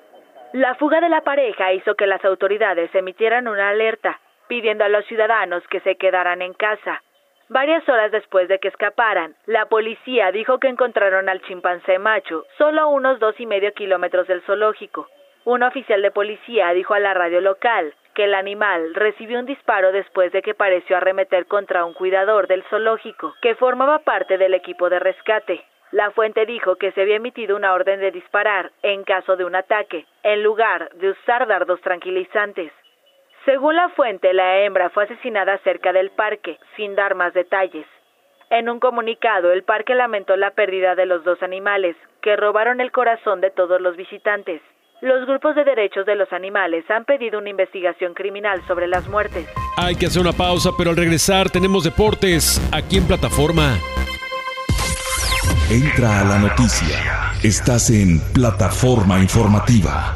La 0.53 0.75
fuga 0.75 1.01
de 1.01 1.09
la 1.09 1.21
pareja 1.21 1.73
hizo 1.73 1.95
que 1.95 2.05
las 2.05 2.23
autoridades 2.23 2.93
emitieran 2.93 3.47
una 3.47 3.69
alerta, 3.69 4.19
pidiendo 4.47 4.83
a 4.83 4.87
los 4.89 5.03
ciudadanos 5.05 5.67
que 5.67 5.79
se 5.79 5.95
quedaran 5.95 6.43
en 6.43 6.53
casa. 6.53 7.01
Varias 7.49 7.89
horas 7.89 8.11
después 8.11 8.47
de 8.47 8.59
que 8.59 8.67
escaparan, 8.67 9.35
la 9.47 9.65
policía 9.65 10.31
dijo 10.31 10.59
que 10.59 10.67
encontraron 10.67 11.27
al 11.27 11.41
chimpancé 11.41 11.97
macho 11.97 12.45
solo 12.59 12.81
a 12.81 12.85
unos 12.85 13.19
dos 13.19 13.33
y 13.39 13.47
medio 13.47 13.73
kilómetros 13.73 14.27
del 14.27 14.43
zoológico. 14.43 15.09
Un 15.43 15.63
oficial 15.63 16.03
de 16.03 16.11
policía 16.11 16.71
dijo 16.73 16.93
a 16.93 16.99
la 16.99 17.15
radio 17.15 17.41
local 17.41 17.95
que 18.13 18.25
el 18.25 18.35
animal 18.35 18.93
recibió 18.93 19.39
un 19.39 19.47
disparo 19.47 19.91
después 19.91 20.31
de 20.33 20.43
que 20.43 20.53
pareció 20.53 20.97
arremeter 20.97 21.47
contra 21.47 21.83
un 21.83 21.93
cuidador 21.93 22.45
del 22.45 22.61
zoológico, 22.65 23.33
que 23.41 23.55
formaba 23.55 23.99
parte 23.99 24.37
del 24.37 24.53
equipo 24.53 24.91
de 24.91 24.99
rescate. 24.99 25.65
La 25.93 26.09
fuente 26.09 26.47
dijo 26.47 26.77
que 26.77 26.91
se 26.93 27.01
había 27.01 27.17
emitido 27.17 27.55
una 27.55 27.71
orden 27.71 27.99
de 27.99 28.09
disparar 28.09 28.71
en 28.81 29.03
caso 29.03 29.35
de 29.35 29.45
un 29.45 29.53
ataque, 29.53 30.07
en 30.23 30.41
lugar 30.41 30.89
de 30.95 31.11
usar 31.11 31.45
dardos 31.45 31.79
tranquilizantes. 31.81 32.71
Según 33.45 33.75
la 33.75 33.89
fuente, 33.89 34.33
la 34.33 34.61
hembra 34.61 34.89
fue 34.89 35.03
asesinada 35.03 35.59
cerca 35.59 35.93
del 35.93 36.09
parque, 36.09 36.57
sin 36.75 36.95
dar 36.95 37.13
más 37.13 37.35
detalles. 37.35 37.85
En 38.49 38.69
un 38.69 38.79
comunicado, 38.79 39.51
el 39.51 39.61
parque 39.61 39.93
lamentó 39.93 40.35
la 40.35 40.49
pérdida 40.49 40.95
de 40.95 41.05
los 41.05 41.23
dos 41.23 41.43
animales, 41.43 41.95
que 42.23 42.35
robaron 42.37 42.81
el 42.81 42.91
corazón 42.91 43.39
de 43.39 43.51
todos 43.51 43.79
los 43.79 43.95
visitantes. 43.95 44.63
Los 45.01 45.27
grupos 45.27 45.53
de 45.53 45.63
derechos 45.63 46.07
de 46.07 46.15
los 46.15 46.33
animales 46.33 46.89
han 46.89 47.05
pedido 47.05 47.37
una 47.37 47.51
investigación 47.51 48.15
criminal 48.15 48.65
sobre 48.65 48.87
las 48.87 49.07
muertes. 49.09 49.47
Hay 49.77 49.95
que 49.95 50.07
hacer 50.07 50.23
una 50.23 50.33
pausa, 50.33 50.71
pero 50.75 50.89
al 50.89 50.97
regresar 50.97 51.51
tenemos 51.51 51.83
deportes 51.83 52.59
aquí 52.73 52.97
en 52.97 53.05
plataforma. 53.05 53.77
Entra 55.73 56.19
a 56.19 56.23
la 56.23 56.37
noticia. 56.37 57.33
Estás 57.41 57.89
en 57.89 58.19
plataforma 58.19 59.19
informativa. 59.19 60.15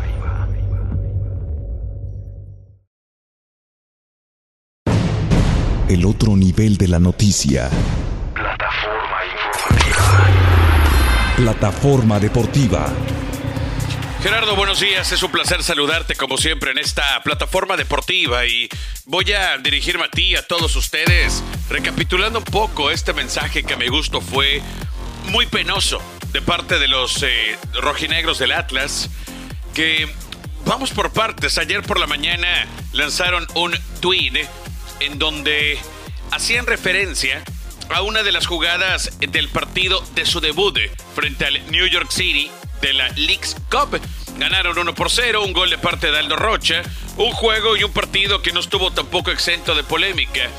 El 5.90 6.06
otro 6.06 6.36
nivel 6.36 6.78
de 6.78 6.88
la 6.88 7.00
noticia. 7.00 7.72
Plataforma 8.36 9.18
informativa. 9.34 11.36
Plataforma 11.38 12.20
deportiva. 12.20 12.94
Gerardo, 14.22 14.56
buenos 14.56 14.80
días. 14.80 15.12
Es 15.12 15.24
un 15.24 15.32
placer 15.32 15.64
saludarte 15.64 16.16
como 16.16 16.38
siempre 16.38 16.70
en 16.70 16.78
esta 16.78 17.24
plataforma 17.24 17.78
deportiva 17.78 18.46
y 18.46 18.70
voy 19.06 19.34
a 19.34 19.58
dirigirme 19.58 20.04
a 20.04 20.12
ti, 20.12 20.36
a 20.36 20.46
todos 20.46 20.76
ustedes, 20.76 21.44
recapitulando 21.68 22.38
un 22.38 22.46
poco 22.46 22.92
este 22.92 23.14
mensaje 23.14 23.64
que 23.64 23.74
a 23.74 23.78
mi 23.78 23.88
gusto 23.88 24.22
fue 24.22 24.62
muy 25.28 25.46
penoso 25.46 26.02
de 26.32 26.42
parte 26.42 26.80
de 26.80 26.88
los 26.88 27.24
eh, 27.24 27.58
rojinegros 27.74 28.40
del 28.40 28.52
Atlas, 28.52 29.10
que 29.74 30.08
vamos 30.66 30.92
por 30.92 31.12
partes. 31.12 31.58
Ayer 31.58 31.82
por 31.82 32.00
la 32.00 32.08
mañana 32.08 32.68
lanzaron 32.94 33.48
un 33.56 33.76
tweet 34.00 34.48
en 35.00 35.20
donde 35.20 35.78
hacían 36.32 36.66
referencia 36.66 37.44
a 37.90 38.02
una 38.02 38.24
de 38.24 38.32
las 38.32 38.48
jugadas 38.48 39.18
del 39.20 39.50
partido 39.50 40.04
de 40.16 40.26
su 40.26 40.40
debut 40.40 40.78
frente 41.16 41.46
al 41.46 41.72
New 41.72 41.88
York 41.88 42.12
City 42.12 42.52
de 42.82 42.94
la 42.94 43.10
League's 43.10 43.56
Cup. 43.70 44.00
Ganaron 44.38 44.78
1 44.78 44.94
por 44.94 45.10
0, 45.10 45.44
un 45.44 45.54
gol 45.54 45.70
de 45.70 45.78
parte 45.78 46.12
de 46.12 46.20
Aldo 46.20 46.36
Rocha, 46.36 46.84
un 47.18 47.32
juego 47.32 47.76
y 47.76 47.84
un 47.84 47.92
partido 47.92 48.42
que 48.42 48.52
no 48.52 48.60
estuvo 48.60 48.92
tampoco 48.92 49.32
exento 49.32 49.74
de 49.74 49.84
polémica, 49.84 50.50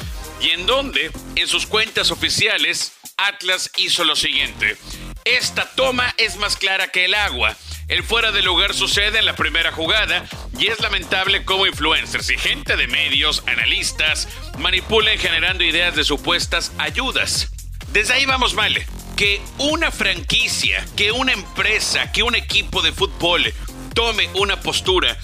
y 0.41 0.51
en 0.51 0.67
donde, 0.67 1.11
en 1.37 1.49
sus 1.49 1.67
cuentas 1.67 2.11
oficiales, 2.11 2.93
Atlas 3.17 3.71
hizo 3.77 4.05
lo 4.05 4.17
siguiente. 4.17 4.77
Esta 5.25 5.69
toma 5.75 6.15
es 6.17 6.37
más 6.37 6.57
clara 6.57 6.89
que 6.89 7.05
el 7.05 7.15
agua. 7.15 7.57
El 7.89 8.05
fuera 8.05 8.33
de 8.33 8.43
lugar 8.43 8.75
sucede 8.75 9.19
en 9.19 9.25
la 9.25 9.35
primera 9.35 9.73
jugada 9.73 10.27
y 10.59 10.69
es 10.69 10.81
lamentable 10.81 11.45
cómo 11.45 11.67
influencers 11.67 12.31
y 12.31 12.39
gente 12.39 12.77
de 12.77 12.87
medios, 12.87 13.43
analistas, 13.47 14.29
manipulan 14.59 15.19
generando 15.19 15.65
ideas 15.65 15.97
de 15.97 16.05
supuestas 16.05 16.73
ayudas. 16.79 17.51
Desde 17.93 18.15
ahí 18.15 18.27
vamos 18.27 18.55
mal. 18.55 18.75
Que 19.17 19.41
una 19.59 19.91
franquicia, 19.91 20.87
que 20.97 21.11
una 21.13 21.33
empresa, 21.33 22.13
que 22.13 22.23
un 22.23 22.37
equipo 22.37 22.83
de 22.83 22.93
fútbol 22.93 23.53
tome 23.95 24.29
una 24.35 24.61
postura 24.61 25.19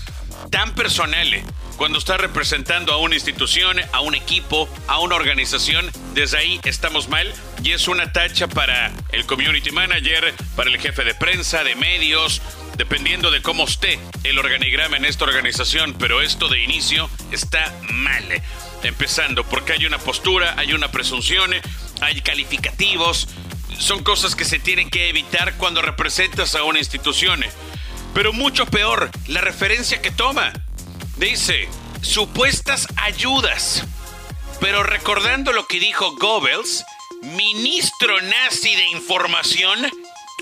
tan 0.50 0.74
personal 0.74 1.44
cuando 1.76 1.98
está 1.98 2.16
representando 2.16 2.92
a 2.92 2.98
una 2.98 3.14
institución, 3.14 3.80
a 3.92 4.00
un 4.00 4.14
equipo, 4.14 4.68
a 4.86 5.00
una 5.00 5.16
organización, 5.16 5.90
desde 6.14 6.38
ahí 6.38 6.60
estamos 6.64 7.08
mal 7.08 7.32
y 7.62 7.72
es 7.72 7.88
una 7.88 8.12
tacha 8.12 8.48
para 8.48 8.92
el 9.12 9.26
community 9.26 9.70
manager, 9.70 10.34
para 10.56 10.70
el 10.70 10.78
jefe 10.78 11.04
de 11.04 11.14
prensa, 11.14 11.64
de 11.64 11.74
medios, 11.74 12.42
dependiendo 12.76 13.30
de 13.30 13.42
cómo 13.42 13.64
esté 13.64 13.98
el 14.22 14.38
organigrama 14.38 14.96
en 14.96 15.04
esta 15.04 15.24
organización, 15.24 15.94
pero 15.98 16.20
esto 16.20 16.48
de 16.48 16.62
inicio 16.62 17.08
está 17.30 17.72
mal. 17.90 18.24
Empezando, 18.82 19.44
porque 19.44 19.72
hay 19.72 19.86
una 19.86 19.98
postura, 19.98 20.54
hay 20.58 20.74
una 20.74 20.90
presunción, 20.90 21.50
hay 22.00 22.20
calificativos, 22.20 23.28
son 23.78 24.02
cosas 24.02 24.36
que 24.36 24.44
se 24.44 24.58
tienen 24.58 24.90
que 24.90 25.08
evitar 25.08 25.54
cuando 25.56 25.82
representas 25.82 26.54
a 26.54 26.64
una 26.64 26.78
institución. 26.78 27.44
Pero 28.12 28.32
mucho 28.32 28.66
peor, 28.66 29.10
la 29.26 29.40
referencia 29.40 30.00
que 30.00 30.10
toma. 30.10 30.52
Dice, 31.16 31.68
supuestas 32.02 32.88
ayudas. 32.96 33.84
Pero 34.60 34.82
recordando 34.82 35.52
lo 35.52 35.66
que 35.66 35.78
dijo 35.78 36.16
Goebbels, 36.16 36.84
ministro 37.22 38.20
nazi 38.20 38.74
de 38.74 38.88
información, 38.88 39.78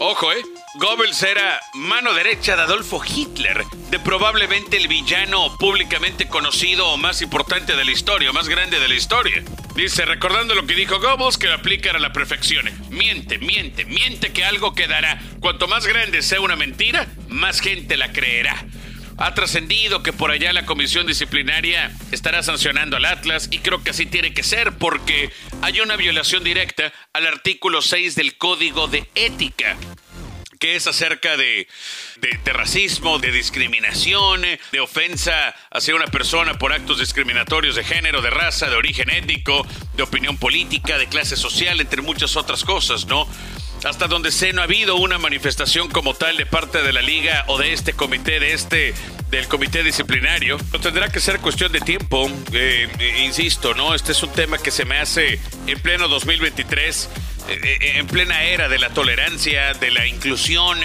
ojo, 0.00 0.32
eh, 0.32 0.42
Goebbels 0.76 1.22
era 1.24 1.60
mano 1.74 2.14
derecha 2.14 2.56
de 2.56 2.62
Adolfo 2.62 3.02
Hitler, 3.04 3.64
de 3.90 3.98
probablemente 3.98 4.78
el 4.78 4.88
villano 4.88 5.54
públicamente 5.58 6.26
conocido 6.28 6.88
o 6.88 6.96
más 6.96 7.20
importante 7.20 7.76
de 7.76 7.84
la 7.84 7.90
historia, 7.90 8.32
más 8.32 8.48
grande 8.48 8.80
de 8.80 8.88
la 8.88 8.94
historia. 8.94 9.44
Dice, 9.74 10.06
recordando 10.06 10.54
lo 10.54 10.66
que 10.66 10.74
dijo 10.74 11.00
Goebbels, 11.00 11.36
que 11.36 11.48
lo 11.48 11.54
a 11.54 11.98
la 11.98 12.12
perfección. 12.14 12.70
Miente, 12.88 13.38
miente, 13.38 13.84
miente 13.84 14.32
que 14.32 14.44
algo 14.44 14.74
quedará. 14.74 15.20
Cuanto 15.40 15.68
más 15.68 15.86
grande 15.86 16.22
sea 16.22 16.40
una 16.40 16.56
mentira, 16.56 17.06
más 17.28 17.60
gente 17.60 17.98
la 17.98 18.12
creerá. 18.12 18.64
Ha 19.22 19.34
trascendido 19.34 20.02
que 20.02 20.12
por 20.12 20.32
allá 20.32 20.52
la 20.52 20.66
comisión 20.66 21.06
disciplinaria 21.06 21.96
estará 22.10 22.42
sancionando 22.42 22.96
al 22.96 23.04
Atlas 23.04 23.46
y 23.52 23.60
creo 23.60 23.80
que 23.84 23.90
así 23.90 24.04
tiene 24.04 24.34
que 24.34 24.42
ser 24.42 24.72
porque 24.72 25.30
hay 25.60 25.80
una 25.80 25.94
violación 25.94 26.42
directa 26.42 26.92
al 27.12 27.28
artículo 27.28 27.82
6 27.82 28.16
del 28.16 28.36
Código 28.36 28.88
de 28.88 29.08
Ética 29.14 29.76
que 30.58 30.76
es 30.76 30.88
acerca 30.88 31.36
de, 31.36 31.66
de, 32.20 32.52
racismo, 32.52 33.18
de 33.18 33.32
discriminación, 33.32 34.42
de 34.70 34.80
ofensa 34.80 35.56
hacia 35.72 35.96
una 35.96 36.06
persona 36.06 36.56
por 36.56 36.72
actos 36.72 37.00
discriminatorios 37.00 37.74
de 37.74 37.82
género, 37.82 38.22
de 38.22 38.30
raza, 38.30 38.70
de 38.70 38.76
origen 38.76 39.10
étnico, 39.10 39.66
de 39.96 40.04
opinión 40.04 40.36
política, 40.36 40.98
de 40.98 41.08
clase 41.08 41.36
social, 41.36 41.80
entre 41.80 42.00
muchas 42.00 42.36
otras 42.36 42.62
cosas, 42.62 43.06
¿no? 43.06 43.26
Hasta 43.84 44.06
donde 44.06 44.30
sé 44.30 44.52
no 44.52 44.60
ha 44.60 44.64
habido 44.64 44.96
una 44.96 45.18
manifestación 45.18 45.88
como 45.88 46.14
tal 46.14 46.36
de 46.36 46.46
parte 46.46 46.82
de 46.82 46.92
la 46.92 47.02
liga 47.02 47.44
o 47.48 47.58
de 47.58 47.72
este 47.72 47.92
comité, 47.92 48.38
de 48.38 48.52
este 48.52 48.94
del 49.30 49.48
comité 49.48 49.82
disciplinario. 49.82 50.58
No 50.72 50.80
tendrá 50.80 51.08
que 51.08 51.20
ser 51.20 51.40
cuestión 51.40 51.72
de 51.72 51.80
tiempo, 51.80 52.30
eh, 52.52 52.88
eh, 52.98 53.24
insisto, 53.24 53.74
¿no? 53.74 53.94
Este 53.94 54.12
es 54.12 54.22
un 54.22 54.30
tema 54.30 54.58
que 54.58 54.70
se 54.70 54.84
me 54.84 54.98
hace 54.98 55.40
en 55.66 55.80
pleno 55.80 56.06
2023, 56.08 57.08
eh, 57.48 57.92
en 57.96 58.06
plena 58.06 58.42
era 58.44 58.68
de 58.68 58.78
la 58.78 58.90
tolerancia, 58.90 59.74
de 59.74 59.90
la 59.90 60.06
inclusión, 60.06 60.78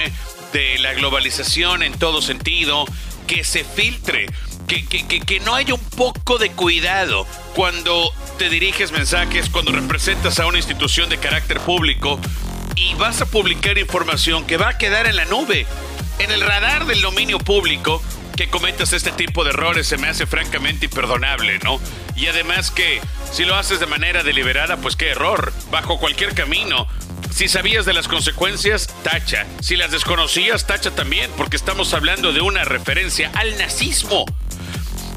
de 0.53 0.79
la 0.79 0.93
globalización 0.93 1.83
en 1.83 1.93
todo 1.99 2.21
sentido, 2.21 2.85
que 3.27 3.43
se 3.43 3.63
filtre. 3.63 4.27
Que, 4.67 4.83
que, 4.85 5.39
no 5.39 5.55
haya 5.55 5.75
un 5.75 5.89
poco 5.91 6.37
de 6.37 6.51
cuidado 6.51 7.25
cuando 7.55 8.11
te 8.37 8.49
diriges 8.49 8.91
mensajes, 8.91 9.49
cuando 9.49 9.71
representas 9.71 10.41
a 10.41 10.45
una 10.45 10.57
institución 10.57 11.07
de 11.07 11.17
carácter 11.17 11.61
público, 11.61 12.19
y 12.77 12.93
vas 12.93 13.21
a 13.21 13.25
publicar 13.25 13.77
información 13.77 14.45
que 14.45 14.55
va 14.57 14.69
a 14.69 14.77
quedar 14.77 15.07
en 15.07 15.15
la 15.15 15.25
nube, 15.25 15.65
en 16.19 16.31
el 16.31 16.41
radar 16.41 16.85
del 16.85 17.01
dominio 17.01 17.39
público, 17.39 18.01
que 18.35 18.49
cometas 18.49 18.93
este 18.93 19.11
tipo 19.11 19.43
de 19.43 19.49
errores 19.49 19.87
se 19.87 19.97
me 19.97 20.07
hace 20.07 20.27
francamente 20.27 20.85
imperdonable, 20.85 21.57
¿no? 21.59 21.81
Y 22.15 22.27
además 22.27 22.69
que 22.69 23.01
si 23.31 23.45
lo 23.45 23.55
haces 23.55 23.79
de 23.79 23.87
manera 23.87 24.23
deliberada, 24.23 24.77
pues 24.77 24.95
qué 24.95 25.09
error, 25.09 25.51
bajo 25.71 25.99
cualquier 25.99 26.35
camino. 26.35 26.87
Si 27.33 27.47
sabías 27.47 27.85
de 27.85 27.93
las 27.93 28.07
consecuencias, 28.07 28.87
tacha. 29.03 29.47
Si 29.59 29.75
las 29.75 29.91
desconocías, 29.91 30.67
tacha 30.67 30.91
también, 30.91 31.31
porque 31.35 31.57
estamos 31.57 31.93
hablando 31.93 32.31
de 32.31 32.41
una 32.41 32.63
referencia 32.63 33.31
al 33.33 33.57
nazismo. 33.57 34.25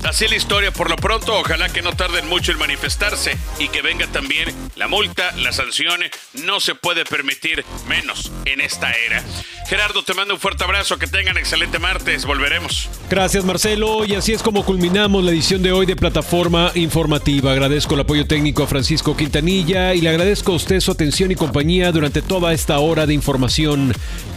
Así 0.05 0.27
la 0.29 0.37
historia 0.37 0.71
por 0.71 0.89
lo 0.89 0.97
pronto, 0.97 1.39
ojalá 1.39 1.69
que 1.69 1.83
no 1.83 1.93
tarden 1.93 2.27
mucho 2.27 2.53
en 2.53 2.59
manifestarse 2.59 3.37
y 3.59 3.69
que 3.69 3.83
venga 3.83 4.07
también 4.07 4.55
la 4.75 4.89
multa, 4.89 5.33
la 5.37 5.53
sanción, 5.53 6.01
no 6.35 6.59
se 6.59 6.75
puede 6.75 7.05
permitir 7.05 7.65
menos 7.87 8.33
en 8.47 8.61
esta 8.61 8.93
era. 8.93 9.23
Gerardo, 9.71 10.03
te 10.03 10.15
mando 10.15 10.35
un 10.35 10.41
fuerte 10.41 10.65
abrazo, 10.65 10.99
que 10.99 11.07
tengan 11.07 11.39
excelente 11.39 11.79
martes, 11.79 12.27
volveremos. 12.27 12.91
Gracias 13.09 13.45
Marcelo, 13.45 14.05
y 14.05 14.17
así 14.17 14.33
es 14.33 14.43
como 14.43 14.65
culminamos 14.65 15.23
la 15.23 15.31
edición 15.31 15.63
de 15.63 15.71
hoy 15.71 15.87
de 15.87 15.95
Plataforma 15.95 16.73
Informativa. 16.75 17.53
Agradezco 17.53 17.95
el 17.95 18.01
apoyo 18.01 18.27
técnico 18.27 18.65
a 18.65 18.67
Francisco 18.67 19.17
Quintanilla 19.17 19.95
y 19.95 20.01
le 20.01 20.09
agradezco 20.09 20.51
a 20.51 20.57
usted 20.57 20.81
su 20.81 20.91
atención 20.91 21.31
y 21.31 21.37
compañía 21.37 21.93
durante 21.93 22.21
toda 22.21 22.53
esta 22.53 22.81
hora 22.81 23.07
de 23.07 23.15
información. 23.15 23.93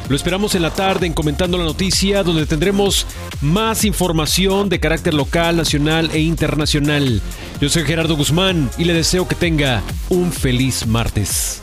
Lo 0.08 0.16
esperamos 0.16 0.54
en 0.54 0.62
la 0.62 0.70
tarde 0.70 1.08
en 1.08 1.14
Comentando 1.14 1.58
la 1.58 1.64
Noticia, 1.64 2.22
donde 2.22 2.46
tendremos 2.46 3.08
más 3.42 3.86
información 3.86 4.70
de 4.70 4.80
carácter 4.80 5.16
local, 5.16 5.58
nacional 5.58 6.12
e 6.14 6.20
internacional. 6.20 7.24
Yo 7.60 7.70
soy 7.70 7.86
Gerardo 7.86 8.16
Guzmán 8.16 8.70
y 8.78 8.84
le 8.84 8.94
deseo 8.94 9.28
que 9.28 9.34
tenga 9.34 9.82
un 10.10 10.32
feliz 10.32 10.86
martes. 10.86 11.62